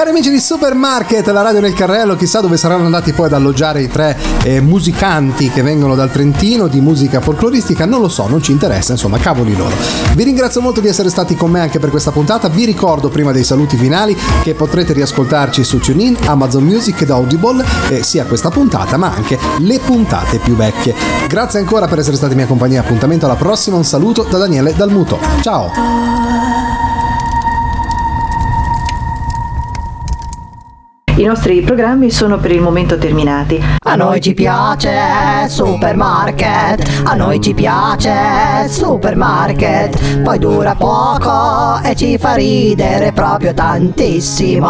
Cari 0.00 0.12
amici 0.12 0.30
di 0.30 0.40
Supermarket, 0.40 1.26
la 1.26 1.42
radio 1.42 1.60
nel 1.60 1.74
carrello, 1.74 2.16
chissà 2.16 2.40
dove 2.40 2.56
saranno 2.56 2.86
andati 2.86 3.12
poi 3.12 3.26
ad 3.26 3.34
alloggiare 3.34 3.82
i 3.82 3.86
tre 3.86 4.16
eh, 4.44 4.58
musicanti 4.62 5.50
che 5.50 5.60
vengono 5.60 5.94
dal 5.94 6.10
Trentino 6.10 6.68
di 6.68 6.80
musica 6.80 7.20
folcloristica, 7.20 7.84
non 7.84 8.00
lo 8.00 8.08
so, 8.08 8.26
non 8.26 8.42
ci 8.42 8.50
interessa, 8.50 8.92
insomma, 8.92 9.18
cavoli 9.18 9.54
loro. 9.54 9.74
Vi 10.14 10.24
ringrazio 10.24 10.62
molto 10.62 10.80
di 10.80 10.88
essere 10.88 11.10
stati 11.10 11.34
con 11.34 11.50
me 11.50 11.60
anche 11.60 11.78
per 11.78 11.90
questa 11.90 12.12
puntata, 12.12 12.48
vi 12.48 12.64
ricordo 12.64 13.10
prima 13.10 13.30
dei 13.30 13.44
saluti 13.44 13.76
finali 13.76 14.16
che 14.42 14.54
potrete 14.54 14.94
riascoltarci 14.94 15.62
su 15.62 15.76
TuneIn, 15.76 16.16
Amazon 16.24 16.64
Music 16.64 17.02
ed 17.02 17.10
Audible, 17.10 17.62
eh, 17.90 18.02
sia 18.02 18.24
questa 18.24 18.48
puntata 18.48 18.96
ma 18.96 19.12
anche 19.14 19.38
le 19.58 19.80
puntate 19.80 20.38
più 20.38 20.56
vecchie. 20.56 20.94
Grazie 21.28 21.58
ancora 21.58 21.86
per 21.86 21.98
essere 21.98 22.16
stati 22.16 22.32
in 22.32 22.38
mia 22.38 22.46
compagnia, 22.46 22.80
appuntamento 22.80 23.26
alla 23.26 23.36
prossima, 23.36 23.76
un 23.76 23.84
saluto 23.84 24.22
da 24.22 24.38
Daniele 24.38 24.72
Dalmuto. 24.72 25.18
Ciao! 25.42 26.19
I 31.20 31.24
nostri 31.24 31.60
programmi 31.60 32.10
sono 32.10 32.38
per 32.38 32.50
il 32.50 32.62
momento 32.62 32.96
terminati. 32.96 33.62
A 33.84 33.94
noi 33.94 34.22
ci 34.22 34.32
piace 34.32 34.90
Supermarket, 35.48 37.02
a 37.04 37.12
noi 37.12 37.42
ci 37.42 37.52
piace 37.52 38.66
Supermarket, 38.66 40.22
poi 40.22 40.38
dura 40.38 40.74
poco 40.76 41.78
e 41.82 41.94
ci 41.94 42.16
fa 42.16 42.32
ridere 42.32 43.12
proprio 43.12 43.52
tantissimo. 43.52 44.66